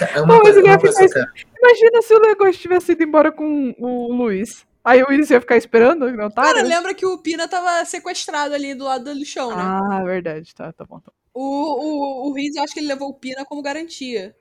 [0.00, 2.92] É uma mas coisa, uma coisa ficar que eu quero- Imagina se o negócio tivesse
[2.92, 4.66] ido embora com o Luiz.
[4.84, 6.42] Aí o Luiz ia ficar esperando, não tá?
[6.44, 9.56] Cara, lembra que o Pina tava sequestrado ali do lado do chão, né?
[9.62, 10.54] Ah, verdade.
[10.54, 10.98] Tá, tá bom.
[11.00, 11.10] Tá.
[11.34, 11.40] bom.
[11.40, 14.34] O, o, o Riz, eu acho que ele levou o Pina como garantia.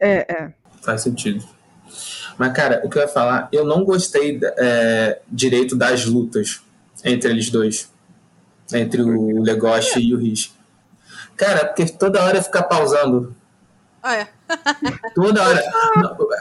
[0.00, 0.52] É, é.
[0.82, 1.42] Faz sentido.
[2.38, 6.60] Mas, cara, o que eu ia falar, eu não gostei é, direito das lutas
[7.04, 7.90] entre eles dois.
[8.72, 10.52] Entre o Legoshi e o Riz.
[11.36, 13.34] Cara, porque toda hora fica pausando.
[14.02, 14.28] Ah, é.
[15.14, 15.62] Toda hora.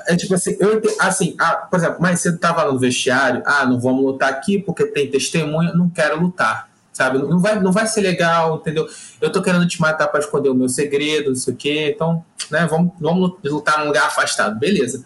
[0.08, 3.80] É tipo assim, eu assim, ah, por exemplo, mais cedo tava no vestiário, ah, não
[3.80, 6.70] vamos lutar aqui porque tem testemunha, não quero lutar.
[6.92, 7.18] Sabe?
[7.20, 8.88] Não vai, não vai ser legal, entendeu?
[9.20, 11.92] Eu tô querendo te matar pra esconder o meu segredo, não sei o quê.
[11.96, 15.04] Então, né, vamos, vamos lutar num lugar afastado, beleza.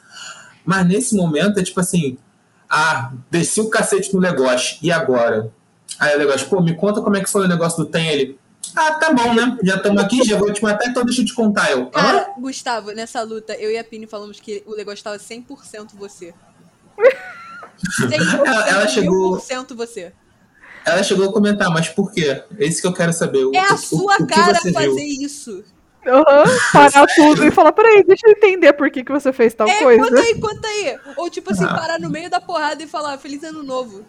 [0.67, 2.17] Mas nesse momento é tipo assim,
[2.69, 5.49] ah, desci o cacete no negócio, e agora?
[5.97, 8.37] Aí o negócio, pô, me conta como é que foi o negócio do tem ele.
[8.75, 9.57] Ah, tá bom, né?
[9.63, 11.71] Já estamos aqui, já vou te matar, então deixa eu te contar.
[11.71, 11.89] Eu, Hã?
[11.91, 16.33] Cara, Gustavo, nessa luta, eu e a Pini falamos que o negócio tava 100% você.
[18.01, 20.11] 100%, Ela- ela chegou- 1000% você.
[20.85, 22.43] Ela chegou a comentar, mas por quê?
[22.59, 23.45] É isso que eu quero saber.
[23.45, 24.97] O, É a o- sua o que cara fazer viu?
[24.97, 25.63] isso.
[26.05, 29.67] Aham, parar tudo e falar, peraí, deixa eu entender por que, que você fez tal
[29.67, 30.03] É, coisa.
[30.03, 30.99] conta aí, conta aí.
[31.17, 31.73] Ou tipo assim, Ah.
[31.75, 34.05] parar no meio da porrada e falar Feliz Ano Novo.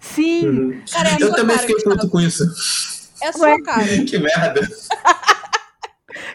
[0.00, 0.48] Sim!
[0.48, 0.82] Uhum.
[0.92, 2.44] Cara, é Eu também cara, fiquei puto com isso.
[3.22, 3.84] É a sua cara.
[4.08, 4.60] que merda.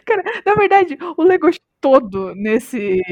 [0.04, 3.02] Cara, na verdade, o Legoshi todo nesse,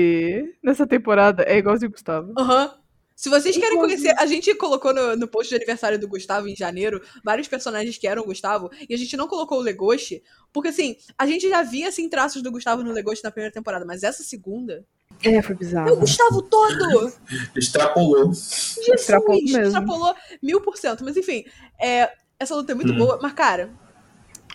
[0.63, 2.33] nessa temporada é igualzinho o Gustavo.
[2.39, 2.71] Aham.
[3.17, 6.57] Se vocês querem conhecer, a gente colocou no, no post de aniversário do Gustavo em
[6.57, 10.21] janeiro vários personagens que eram o Gustavo e a gente não colocou o Legoshi,
[10.53, 13.85] porque assim, a gente já via assim traços do Gustavo no Legoshi na primeira temporada,
[13.85, 14.85] mas essa segunda
[15.23, 15.97] É, foi é o bizarro.
[15.97, 17.13] Gustavo todo!
[17.55, 18.27] Extrapolou.
[18.33, 19.61] Jesus, Extrapolou mesmo.
[19.63, 21.05] extrapolou mil por cento.
[21.05, 21.45] Mas enfim,
[21.81, 22.99] é, essa luta é muito Hum.
[22.99, 23.19] boa.
[23.23, 23.71] Mas, cara,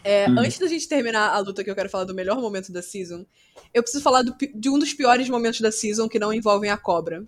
[0.03, 0.35] é, Hum.
[0.37, 3.25] antes da gente terminar a luta que eu quero falar do melhor momento da season,
[3.73, 6.77] eu preciso falar do de um dos piores momentos da season que não envolvem a
[6.77, 7.25] cobra.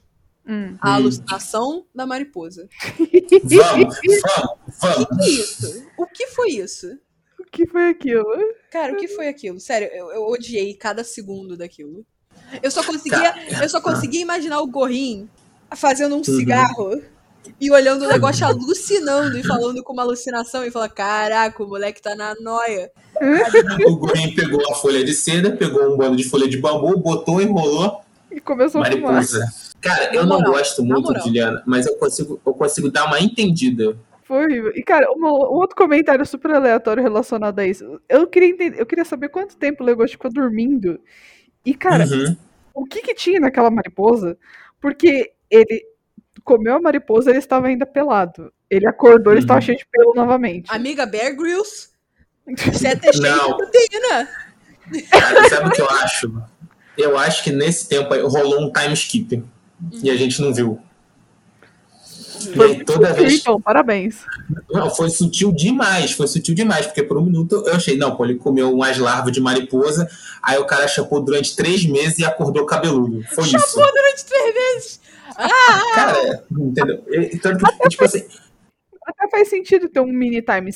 [0.48, 0.76] Hum.
[0.82, 0.94] A Hum.
[0.96, 2.68] alucinação da mariposa.
[3.44, 4.00] Vamos, vamos,
[4.68, 5.08] O vamos.
[5.18, 5.84] que é isso?
[5.98, 6.88] O que foi isso?
[7.40, 8.26] O que foi aquilo?
[8.72, 9.60] Cara, o que foi aquilo?
[9.60, 12.06] Sério, eu, eu odiei cada segundo daquilo.
[12.64, 15.30] Eu só conseguia, eu só conseguia imaginar o Gorrin
[15.76, 17.02] fazendo um cigarro
[17.60, 22.02] e olhando o negócio alucinando e falando com uma alucinação e falar: Caraca, o moleque
[22.02, 22.92] tá na noia.
[23.86, 27.42] O Gorin pegou a folha de seda, pegou um bando de folha de bambu, botou,
[27.42, 28.02] enrolou,
[28.32, 29.12] E começou a fumar.
[29.14, 29.46] mariposa.
[29.82, 31.24] Cara, eu Na não moral, gosto muito moral.
[31.24, 33.98] de Liana, mas eu consigo, eu consigo dar uma entendida.
[34.24, 34.72] Foi horrível.
[34.76, 38.00] E, cara, uma- um outro comentário super aleatório relacionado a isso.
[38.08, 41.00] Eu queria entender, eu queria saber quanto tempo o Legoshi ficou dormindo.
[41.66, 42.38] E, cara, Uhum.
[42.74, 44.38] o que que tinha naquela mariposa?
[44.80, 45.84] Porque ele
[46.44, 48.52] comeu a mariposa ele estava ainda pelado.
[48.70, 49.44] Ele acordou, ele Uhum.
[49.46, 50.74] estava cheio de pelo novamente.
[50.74, 51.90] Amiga Bear Grylls,
[52.80, 53.58] você é cheio de Não.
[53.58, 54.30] proteína.
[55.12, 56.42] Cara, sabe o que eu acho?
[57.02, 59.44] Eu acho que nesse tempo rolou um time skip.
[60.04, 60.80] E a gente não viu.
[62.56, 63.40] E aí, toda vez.
[63.42, 64.26] Então, parabéns.
[64.70, 68.26] Não, foi sutil demais, foi sutil demais, porque por um minuto eu achei, não, pô,
[68.26, 70.10] ele comeu umas larvas de mariposa,
[70.42, 73.24] aí o cara chapou durante três meses e acordou cabeludo.
[73.30, 73.76] Foi isso.
[73.76, 75.02] Durante três meses.
[75.96, 77.04] Cara, entendeu?
[77.10, 78.26] E- Tanto que, tipo assim,
[79.06, 80.72] Até faz sentido ter um mini time,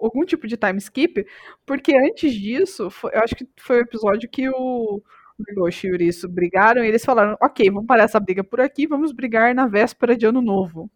[0.00, 1.26] algum tipo de time skip,
[1.66, 5.02] porque antes disso, foi- eu acho que foi o episódio que o
[5.48, 8.86] Legoshi e o Yuriço brigaram e eles falaram, ok, vamos parar essa briga por aqui,
[8.86, 10.90] vamos brigar na véspera de ano novo.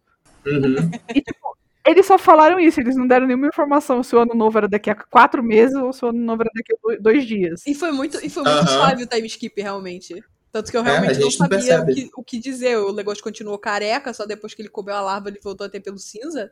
[0.46, 4.34] uhum, E, tipo, eles só falaram isso, eles não deram nenhuma informação se o ano
[4.34, 7.02] novo era daqui a quatro meses ou se o ano novo era daqui a do-
[7.02, 7.66] dois dias.
[7.66, 8.66] E foi muito, e foi muito Aham.
[8.68, 10.22] suave o time skip, realmente.
[10.52, 12.76] Tanto que eu É, realmente a não sabia o que, o que dizer.
[12.78, 15.80] O negócio continuou careca, só depois que ele comeu a larva ele voltou a ter
[15.80, 16.50] pelo cinza.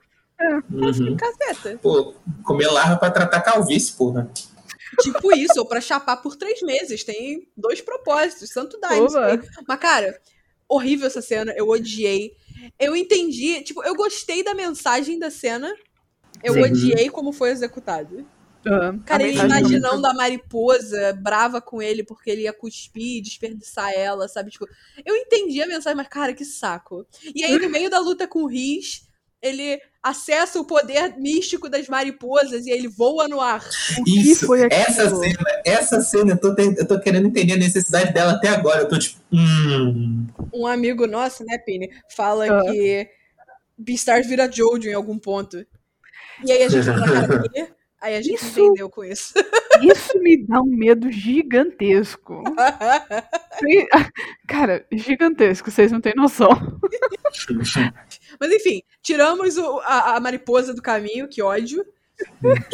[0.70, 1.16] uhum.
[1.16, 1.78] Caceta.
[1.82, 4.30] Pô, comer larva pra tratar calvície, porra.
[5.01, 7.05] Tipo isso, ou pra chapar por três meses.
[7.05, 9.01] Tem dois propósitos, santo aí.
[9.66, 10.20] Mas, cara,
[10.68, 11.53] horrível essa cena.
[11.57, 12.32] Eu odiei.
[12.78, 15.74] Eu entendi, tipo, eu gostei da mensagem da cena.
[16.43, 16.62] Eu Sim.
[16.62, 18.26] odiei como foi executado.
[18.66, 23.18] Ah, Cara, a ele foi imaginando a mariposa brava com ele porque ele ia cuspir
[23.18, 24.51] e desperdiçar ela, sabe?
[24.51, 24.66] Tipo,
[25.05, 27.07] eu entendi a mensagem, mas, cara, que saco.
[27.34, 29.05] E aí, no meio da luta com o Riz,
[29.43, 33.61] ele acessa o poder místico das mariposas e ele voa no ar.
[34.05, 38.12] que Isso, foi essa cena, essa cena, eu tô, eu tô querendo entender a necessidade
[38.12, 38.82] dela até agora.
[38.82, 40.26] Eu tô tipo, hum.
[40.53, 42.62] Um amigo nosso, né, Pini, fala Ah.
[42.70, 43.09] que
[43.76, 45.64] Beastars vira Jojo em algum ponto.
[46.45, 47.66] E aí a gente fala, cara, quê?
[48.01, 49.34] Aí a gente Isso- entendeu com isso.
[49.82, 52.43] Isso me dá um medo gigantesco.
[54.47, 56.51] Cara, gigantesco, vocês não têm noção.
[58.41, 61.84] Mas enfim, tiramos o- a, a mariposa do caminho, que ódio.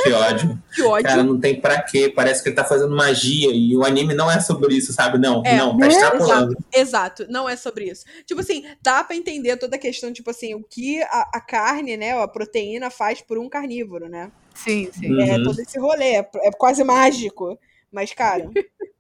[0.05, 0.63] Que ódio.
[0.73, 1.03] Que ódio.
[1.05, 2.09] Cara, não tem pra quê.
[2.15, 3.51] Parece que ele tá fazendo magia.
[3.53, 5.19] E o anime não é sobre isso, sabe?
[5.19, 5.89] Não, É, não, tá né?
[5.89, 6.57] extrapolando.
[6.73, 8.05] Exato, não é sobre isso.
[8.25, 11.97] Tipo assim, dá pra entender toda a questão, tipo assim, o que a, a carne,
[11.97, 14.31] né, a proteína faz por um carnívoro, né?
[14.55, 15.21] Sim, sim.
[15.21, 15.43] É Uhum.
[15.43, 17.59] todo esse rolê, é, é quase mágico.
[17.91, 18.49] Mas, cara,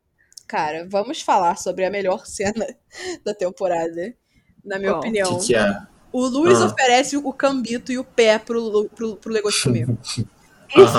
[0.48, 2.66] cara, vamos falar sobre a melhor cena
[3.24, 4.12] da temporada,
[4.64, 5.38] na minha opinião.
[5.38, 5.80] Que, que é?
[6.12, 6.66] O Luiz Ah.
[6.66, 9.86] oferece o cambito e o pé pro, pro, pro Legoshi comer.
[10.76, 10.98] Isso,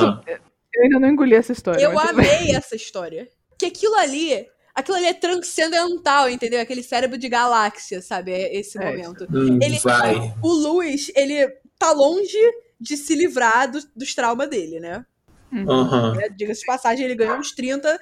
[0.75, 1.81] eu ainda não engoli essa história.
[1.83, 3.29] Eu amei essa história.
[3.57, 6.59] Que aquilo ali, aquilo ali é transcendental, entendeu?
[6.61, 8.31] Aquele cérebro de galáxia, sabe?
[8.31, 8.85] É esse É.
[8.85, 9.27] momento.
[9.31, 10.33] Hum, Ele- vai.
[10.41, 11.47] O Luiz, ele
[11.77, 12.37] tá longe
[12.79, 15.05] de se livrar do- dos traumas dele, né?
[15.67, 16.17] Aham.
[16.19, 17.99] É, Diga-se de passagem, ele ganhou uns 30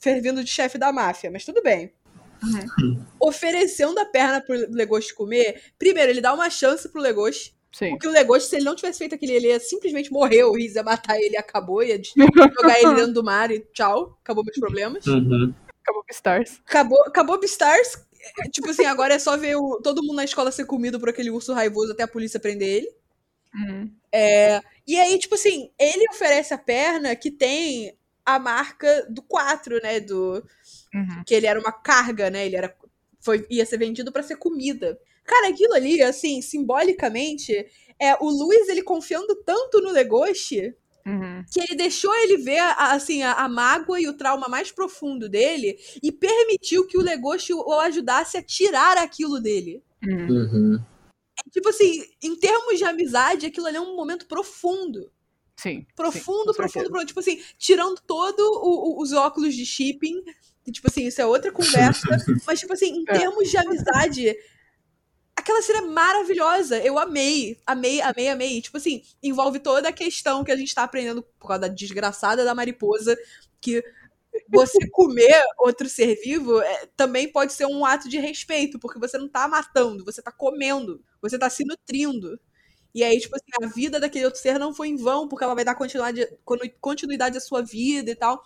[0.00, 1.92] fervindo de chefe da máfia, mas tudo bem.
[3.20, 7.90] Oferecendo a perna pro Legoshi comer, primeiro, ele dá uma chance pro Legoshi, Sim.
[7.90, 10.74] porque o Legoshi, se ele não tivesse feito aquele, ele ia simplesmente morrer, o Riz
[10.74, 12.00] ia matar ele e acabou, ia
[12.56, 15.06] jogar ele dentro do mar e tchau, acabou meus problemas.
[15.06, 15.52] Uhum.
[15.82, 16.60] Acabou Stars.
[16.66, 17.98] Acabou, acabou Beastars,
[18.40, 21.08] é, tipo assim, agora é só ver o- todo mundo na escola ser comido por
[21.10, 22.88] aquele urso raivoso até a polícia prender ele.
[23.54, 23.90] Hum.
[24.86, 27.94] E aí, tipo assim, ele oferece a perna que tem
[28.24, 30.00] a marca do 4, né?
[30.00, 30.44] Do.
[30.94, 31.22] Uhum.
[31.26, 32.46] Que ele era uma carga, né?
[32.46, 32.74] Ele era.
[33.20, 34.98] Foi, ia ser vendido pra ser comida.
[35.24, 37.52] Cara, aquilo ali, assim, simbolicamente,
[37.98, 40.74] é o Luiz, ele confiando tanto no Legoshi,
[41.06, 41.44] Uhum.
[41.52, 45.28] que ele deixou ele ver a- assim a, a mágoa e o trauma mais profundo
[45.28, 49.82] dele e permitiu que o Legoshi o ajudasse a tirar aquilo dele.
[50.02, 50.26] Uhum.
[50.28, 50.78] Uhum.
[51.52, 55.10] Tipo assim, em termos de amizade, aquilo ali é um momento profundo.
[55.56, 55.86] Sim.
[55.96, 57.06] Profundo, sim, profundo, profundo.
[57.06, 60.22] Tipo assim, tirando todo o- o- os óculos de shipping.
[60.64, 62.00] que, tipo assim, isso é outra conversa.
[62.48, 63.18] mas, tipo assim, em É.
[63.18, 64.34] termos de amizade,
[65.36, 66.78] aquela cena é maravilhosa.
[66.82, 67.58] Eu amei.
[67.66, 68.60] Amei, amei, amei.
[68.62, 72.44] Tipo assim, envolve toda a questão que a gente tá aprendendo por causa da desgraçada
[72.44, 73.16] da mariposa.
[73.60, 73.84] Que
[74.48, 79.18] você comer outro ser vivo é, também pode ser um ato de respeito, porque você
[79.18, 82.38] não tá matando, você tá comendo, você tá se nutrindo.
[82.94, 85.54] E aí, tipo assim, a vida daquele outro ser não foi em vão, porque ela
[85.54, 86.28] vai dar continuidade,
[86.80, 88.40] continuidade à sua vida e tal.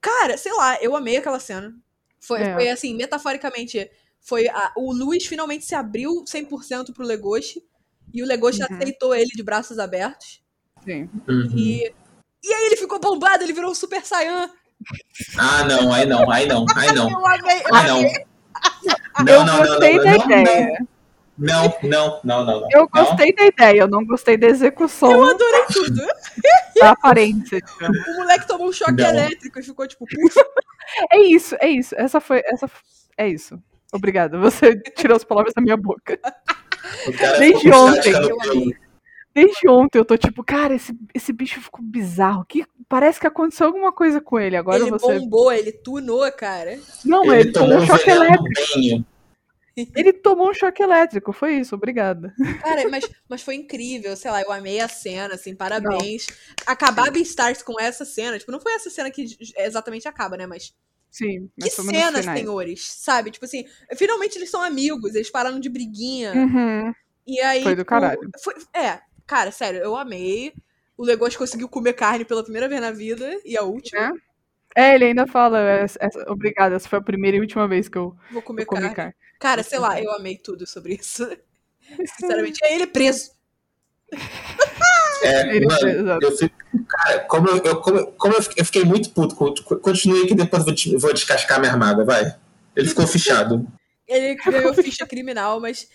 [0.00, 1.74] Cara, sei lá, eu amei aquela cena.
[2.20, 2.54] Foi, É.
[2.54, 3.90] foi assim, metaforicamente,
[4.20, 7.64] foi a- o Luiz finalmente se abriu 100% pro Legoshi,
[8.12, 8.76] e o Legoshi Uhum.
[8.76, 10.42] aceitou ele de braços abertos.
[10.84, 11.08] Sim.
[11.26, 11.48] Uhum.
[11.56, 11.92] E,
[12.44, 14.50] e aí ele ficou bombado, ele virou um Super Saiyan.
[15.38, 17.08] Ah, não, aí não, aí não, aí não.
[17.18, 17.98] Eu amei, eu Ah, não.
[17.98, 18.26] amei.
[19.24, 20.86] Não, eu não, não, gostei não, da não, ideia.
[21.36, 22.68] Não, não, não, não, não.
[22.70, 23.04] Eu Não.
[23.04, 26.00] gostei da ideia, eu não gostei da execução Eu adorei tudo.
[26.80, 27.60] da aparência.
[28.08, 29.08] O moleque tomou um choque Não.
[29.08, 30.44] elétrico e ficou tipo, puxa,
[31.12, 31.94] É isso, é isso.
[31.98, 32.40] Essa foi.
[32.46, 32.70] Essa,
[33.18, 33.58] é isso.
[33.92, 34.38] Obrigada.
[34.38, 36.18] Você tirou as palavras da minha boca.
[37.38, 38.84] Desde ontem, eu.
[39.34, 42.44] Desde ontem eu tô tipo, cara, esse, esse bicho ficou bizarro.
[42.48, 44.56] Que, parece que aconteceu alguma coisa com ele.
[44.56, 45.18] Agora ele você.
[45.18, 46.78] bombou, ele tunou, cara.
[47.04, 48.44] Não, ele, Ele tomou um choque elétrico.
[48.76, 49.04] bem.
[49.76, 51.32] Ele tomou um choque elétrico.
[51.32, 52.32] Foi isso, obrigada.
[52.60, 56.26] Cara, mas, mas foi incrível, sei lá, eu amei a cena, assim, parabéns.
[56.66, 60.74] Acabar Beastars com essa cena, tipo, não foi essa cena que exatamente acaba, né, mas
[61.10, 62.40] Sim, que mas foi nos cena, finais.
[62.40, 63.30] senhores, sabe?
[63.30, 63.64] Tipo assim,
[63.96, 66.32] finalmente eles são amigos, eles pararam de briguinha.
[66.34, 66.92] Uhum.
[67.26, 67.62] E aí.
[67.62, 68.28] Foi do caralho.
[68.42, 70.52] foi- é, cara, sério, eu amei.
[70.96, 74.12] O Legoshi conseguiu comer carne pela primeira vez na vida e a última.
[74.76, 74.90] É?
[74.90, 77.96] É, ele ainda fala, essa, essa- obrigada, essa foi a primeira e última vez que
[77.98, 78.94] eu, Vou comer carne.
[78.94, 79.14] carne.
[79.44, 81.28] Cara, sei lá, eu amei tudo sobre isso.
[82.18, 82.60] Sinceramente.
[82.62, 83.30] E aí ele é preso.
[85.22, 86.56] É, Ele- mano, eu fico,
[86.88, 90.34] cara, como eu, eu- como, como eu fiquei, eu fiquei muito puto, com- continue que
[90.34, 92.34] depois eu vou, vou descascar minha mágoa, vai.
[92.74, 93.66] Ele ficou fichado.
[94.08, 95.88] Ele ganhou ficha criminal, mas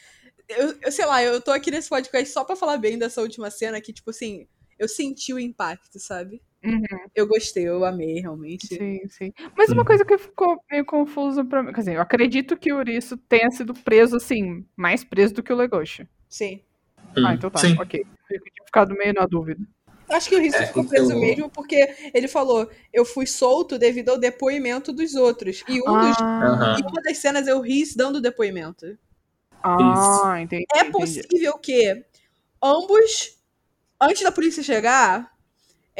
[0.47, 3.49] eu, eu sei lá, eu tô aqui nesse podcast só pra falar bem dessa última
[3.49, 4.47] cena que, tipo assim,
[4.77, 6.39] eu senti o impacto, sabe?
[6.63, 6.81] Uhum.
[7.15, 8.67] Eu gostei, eu amei, realmente.
[8.67, 9.33] Sim, sim.
[9.57, 11.71] Mas uma coisa que ficou meio confusa pra mim.
[11.71, 15.53] Quer dizer, eu acredito que o Uriço tenha sido preso, assim, mais preso do que
[15.53, 16.07] o Legoshi.
[16.27, 16.61] Sim.
[17.15, 17.75] Ah, Hum, então tá, Sim.
[17.79, 18.01] ok.
[18.29, 19.61] Eu tinha ficado meio na dúvida.
[20.11, 23.77] Acho que o Risto É, ficou preso então- mesmo porque ele falou: eu fui solto
[23.79, 25.63] devido ao depoimento dos outros.
[25.67, 28.97] E, um dos, Ah, e uma das cenas é o Riz dando depoimento.
[29.63, 30.65] ah entendi.
[30.75, 30.91] É entendi.
[30.91, 32.03] possível que
[32.61, 33.37] ambos,
[34.01, 35.31] antes da polícia chegar,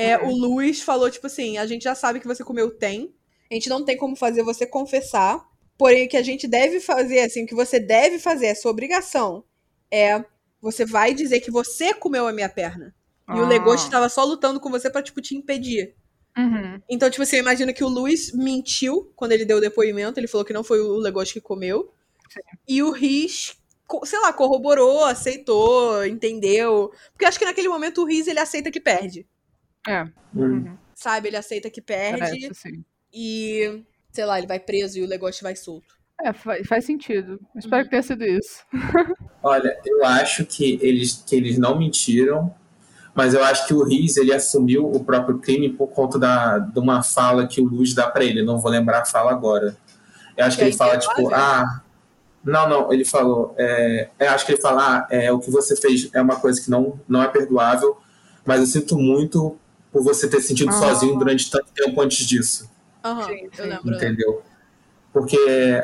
[0.01, 0.29] é, Uhum.
[0.29, 3.13] o Luiz falou, tipo assim, a gente já sabe que você comeu tem,
[3.51, 5.43] a gente não tem como fazer você confessar,
[5.77, 8.71] porém o que a gente deve fazer, assim, o que você deve fazer, é sua
[8.71, 9.43] obrigação,
[9.91, 10.23] é
[10.61, 12.93] você vai dizer que você comeu a minha perna.
[13.29, 13.47] E o Ah.
[13.47, 15.95] Legoshi tava só lutando com você pra, tipo, te impedir.
[16.37, 16.81] Uhum.
[16.89, 20.19] Então, tipo assim, eu imagino que o Luiz mentiu quando ele deu o depoimento.
[20.19, 21.91] Ele falou que não foi o Legoshi que comeu.
[22.67, 23.55] E o Riz,
[24.05, 26.91] sei lá, corroborou, aceitou, entendeu.
[27.11, 29.27] Porque eu acho que naquele momento o Riz, ele aceita que perde.
[29.89, 30.03] É,
[30.35, 30.43] Hum.
[30.43, 30.77] uhum.
[30.93, 31.29] Sabe?
[31.29, 32.19] Ele aceita que perde.
[32.19, 32.83] parece, sim.
[33.13, 35.97] E, sei lá, ele vai preso e o Legoshi vai solto.
[36.21, 37.39] É, faz, faz sentido.
[37.55, 38.63] Espero que tenha sido isso.
[39.41, 42.53] Olha, eu acho que eles, que eles não mentiram,
[43.15, 46.77] mas eu acho que o Riz ele assumiu o próprio crime por conta da, de
[46.77, 48.43] uma fala que o Luz dá pra ele.
[48.43, 49.77] Não vou lembrar a fala agora.
[50.37, 51.81] Eu acho que, Que ele é fala, tipo, ah.
[52.43, 53.53] Não, não, ele falou.
[53.57, 56.61] É, eu acho que ele fala, ah, é, o que você fez é uma coisa
[56.61, 57.97] que não, não é perdoável,
[58.45, 59.57] mas eu sinto muito
[59.91, 60.73] por você ter sentido Ah.
[60.73, 62.69] sozinho durante tanto tempo antes disso.
[63.03, 63.69] Aham, Sim, eu sim.
[63.69, 63.95] lembro.
[63.95, 64.41] Entendeu?
[65.11, 65.37] Porque,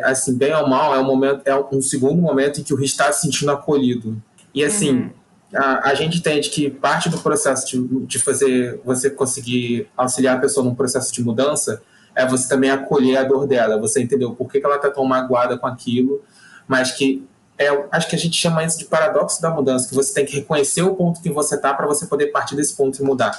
[0.03, 2.91] assim, bem ou mal, é um momento, é um segundo momento em que o Riz
[2.91, 4.21] está se sentindo acolhido.
[4.53, 5.09] E assim, Uhum.
[5.55, 10.39] a, a gente entende que parte do processo de, de fazer você conseguir auxiliar a
[10.39, 11.81] pessoa num processo de mudança
[12.13, 15.03] é você também acolher a dor dela, você entendeu por que, que ela está tão
[15.03, 16.21] magoada com aquilo,
[16.67, 17.25] mas que
[17.57, 20.35] é, acho que a gente chama isso de paradoxo da mudança, que você tem que
[20.35, 23.37] reconhecer o ponto que você tá para você poder partir desse ponto e mudar.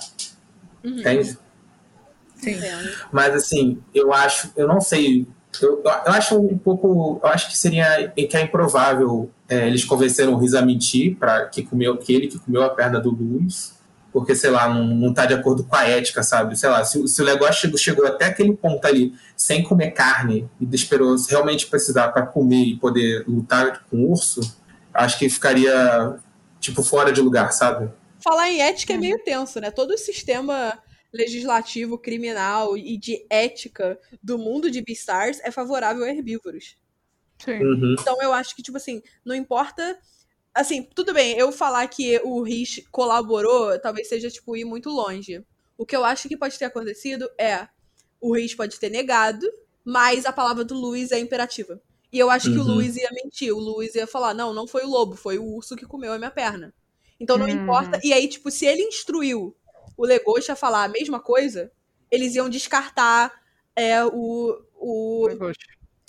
[0.85, 0.99] Uhum.
[0.99, 1.39] Entende?
[2.39, 2.91] Entendo.
[3.11, 5.27] Mas assim, eu acho, eu não sei,
[5.61, 10.35] eu, eu acho um pouco, eu acho que seria que é improvável é, eles convenceram
[10.35, 13.77] o Riz a mentir para que comeu que ele que comeu a perna do Luiz,
[14.13, 16.59] porque sei lá, não, não tá de acordo com a ética, sabe?
[16.59, 20.49] Sei lá, se, se o negócio chegou, chegou até aquele ponto ali sem comer carne
[20.61, 24.41] e esperou realmente precisar para comer e poder lutar com o urso,
[24.93, 26.17] acho que ficaria
[26.59, 27.89] tipo, fora de lugar, sabe?
[28.27, 29.71] Falar em ética é meio tenso, né?
[29.71, 36.09] Todo o sistema legislativo, criminal e de ética do mundo de Beastars é favorável a
[36.11, 36.77] herbívoros.
[37.39, 37.63] Sim.
[37.63, 37.95] Uhum.
[38.01, 39.97] Então eu acho que, tipo assim, não importa.
[40.53, 45.45] Assim, tudo bem, eu falar que o Rich colaborou talvez seja, tipo, ir muito longe.
[45.79, 47.69] O que eu acho que pode ter acontecido é
[48.21, 49.47] o Rich pode ter negado,
[49.85, 51.81] mas a palavra do Luiz é imperativa.
[52.13, 52.75] E eu acho que o Uhum.
[52.77, 53.53] Luiz ia mentir.
[53.55, 56.19] O Luiz ia falar: não, não foi o lobo, foi o urso que comeu a
[56.19, 56.75] minha perna.
[57.21, 57.51] Então não Hum.
[57.51, 57.99] importa.
[58.03, 59.57] E aí, tipo, se ele instruiu
[59.97, 61.71] o Legoshi a falar a mesma coisa,
[62.11, 63.33] eles iam descartar
[63.75, 65.59] é, o, o, Legoshi.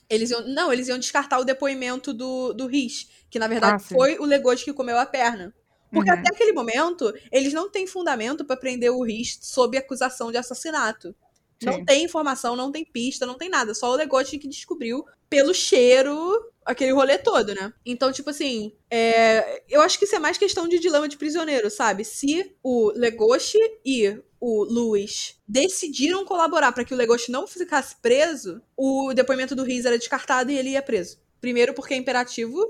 [0.09, 3.79] eles iam, não, eles iam descartar o depoimento do, do Riz, que na verdade Ah,
[3.79, 5.53] foi o Legoshi que comeu a perna.
[5.93, 6.17] Porque Uhum.
[6.17, 11.15] até aquele momento, eles não têm fundamento pra prender o Riz sob acusação de assassinato.
[11.61, 11.85] Não Sim.
[11.85, 13.73] tem informação, não tem pista, não tem nada.
[13.73, 17.73] Só o Legoshi que descobriu pelo cheiro aquele rolê todo, né?
[17.86, 21.69] Então, tipo assim, é, eu acho que isso é mais questão de dilema de prisioneiro,
[21.69, 22.03] sabe?
[22.03, 28.61] Se o Legoshi e o Luiz decidiram colaborar pra que o Legoshi não ficasse preso,
[28.75, 31.17] o depoimento do Riz era descartado e ele ia preso.
[31.39, 32.61] Primeiro porque é imperativo,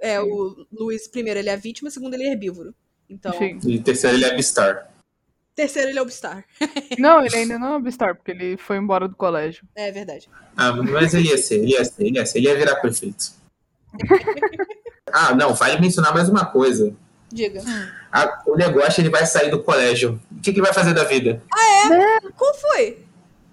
[0.00, 0.30] é, Sim.
[0.30, 2.74] o Luiz, primeiro, ele é vítima, segundo, ele é herbívoro.
[3.10, 3.58] Então, Sim.
[3.66, 4.93] E terceiro, ele é Beastar.
[5.54, 6.44] Terceiro, ele é Obstar.
[6.98, 9.64] Não, ele ainda não é Beastar, porque ele foi embora do colégio.
[9.74, 10.28] É verdade.
[10.56, 13.32] Ah, mas ele ia ser, ele ia ser, ele ia ser, ele ia virar prefeito.
[15.12, 16.94] ah, não, vale mencionar mais uma coisa.
[17.32, 17.62] Diga.
[18.12, 20.20] Ah, o negócio ele vai sair do colégio.
[20.30, 21.42] O que, que ele vai fazer da vida?
[22.36, 23.04] Qual foi?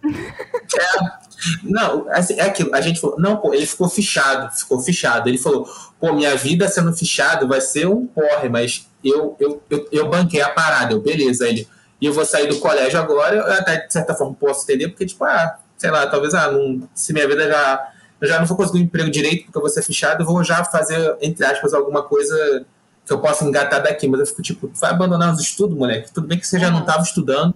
[1.64, 2.74] Não, assim, é aquilo.
[2.74, 5.28] A gente falou, não, pô, ele ficou fichado, ficou fichado.
[5.28, 5.68] Ele falou,
[6.00, 10.42] pô, minha vida sendo fichado vai ser um porre, mas eu, eu, eu, eu banquei
[10.42, 11.48] a parada, eu, beleza.
[11.48, 11.68] Ele,
[12.02, 15.06] e eu vou sair do colégio agora, eu até de certa forma posso entender, porque,
[15.06, 17.88] tipo, ah, sei lá, talvez, ah, não, se minha vida já.
[18.20, 20.44] Eu já não for conseguir um emprego direito porque eu vou ser fichado, eu vou
[20.44, 22.64] já fazer, entre aspas, alguma coisa
[23.04, 24.08] que eu possa engatar daqui.
[24.08, 26.12] Mas eu fico, tipo, tu vai abandonar os estudos, moleque?
[26.14, 26.84] Tudo bem que você já não Uhum.
[26.86, 27.56] estava estudando,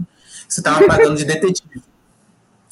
[0.50, 1.84] você estava pagando de detetive.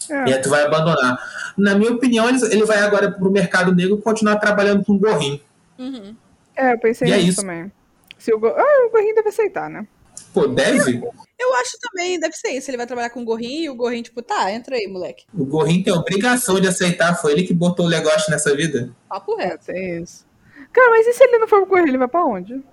[0.10, 0.30] É.
[0.30, 1.20] E aí tu vai abandonar.
[1.56, 5.40] Na minha opinião, ele, vai agora pro mercado negro continuar trabalhando com gorrinho.
[5.78, 6.16] Uhum.
[6.56, 7.42] É, eu pensei E é nisso isso.
[7.42, 7.72] também.
[8.18, 8.48] Se o, go...
[8.48, 9.86] ah, o Gorrinho deve aceitar, né?
[10.34, 11.02] Pô, deve?
[11.40, 12.70] Eu acho também, deve ser isso.
[12.70, 15.26] Ele vai trabalhar com o gorrinho e o gorrinho, tipo, tá, entra aí, moleque.
[15.34, 17.16] O gorrinho tem a obrigação de aceitar.
[17.16, 18.92] Foi ele que botou o negócio nessa vida.
[19.10, 19.66] Papo É, reto.
[19.66, 20.26] tem isso.
[20.72, 22.64] Cara, mas e se ele não for pro Gorrinho, ele vai pra onde?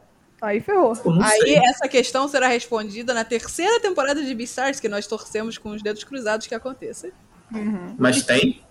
[0.41, 0.93] Aí ferrou.
[1.23, 1.57] Aí sei.
[1.59, 6.03] essa questão será respondida na terceira temporada de Beastars, que nós torcemos com os dedos
[6.03, 7.11] cruzados que aconteça.
[7.53, 7.95] Uhum.
[7.99, 8.63] Mas tem?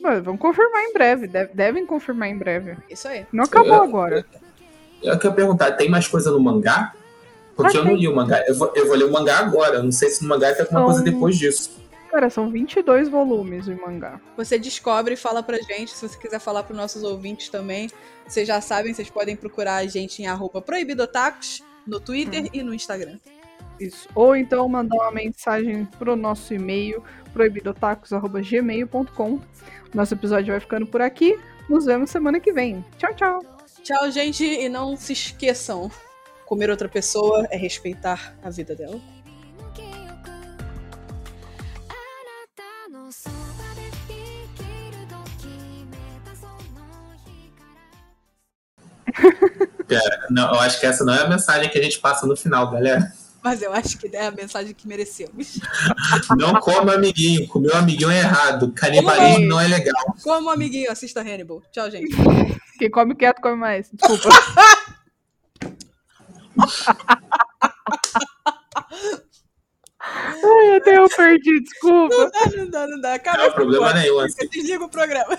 [0.00, 1.26] Mas vamos confirmar em breve.
[1.26, 2.78] deve- devem confirmar em breve.
[2.88, 3.26] Isso aí.
[3.30, 4.24] Não acabou Eu- agora.
[5.02, 6.94] Eu quero perguntar, tem mais coisa no mangá?
[7.62, 8.42] Porque Ah, eu não li o mangá.
[8.46, 9.76] Eu vou, eu vou ler o mangá agora.
[9.76, 11.78] Eu não sei se no mangá tem alguma São- coisa depois disso.
[12.10, 14.20] Cara, são 22 volumes em mangá.
[14.36, 15.92] Você descobre e fala pra gente.
[15.92, 17.88] Se você quiser falar pros nossos ouvintes também,
[18.26, 22.74] vocês já sabem, vocês podem procurar a gente em arroba proibidotacos no Twitter e no
[22.74, 23.16] Instagram.
[23.78, 24.08] Isso.
[24.14, 27.02] Ou então mandar uma mensagem pro nosso e-mail,
[27.32, 29.40] proibidotacos.gmail.com.
[29.94, 31.38] Nosso episódio vai ficando por aqui.
[31.68, 32.84] Nos vemos semana que vem.
[32.98, 33.40] Tchau, tchau.
[33.82, 35.90] Tchau, gente, e não se esqueçam:
[36.50, 39.00] Comer outra pessoa é respeitar a vida dela.
[49.86, 52.36] Pera, não, eu acho que essa não é a mensagem que a gente passa no
[52.36, 53.12] final, galera.
[53.44, 55.60] Mas eu acho que é a mensagem que merecemos.
[56.36, 58.72] Não coma amiguinho, comeu amiguinho é errado.
[58.72, 59.94] Canibalismo não é legal.
[60.22, 61.62] Como amiguinho, assista Hannibal.
[61.72, 62.14] Tchau, gente.
[62.78, 63.88] Quem come quieto come mais.
[63.92, 64.28] Desculpa.
[70.02, 72.16] Ai, até eu perdi, desculpa.
[72.16, 73.14] Não dá, não dá, não dá.
[73.14, 74.20] Acaba Não, problema nenhum.
[74.20, 74.48] assim.
[74.48, 75.36] Desliga o programa.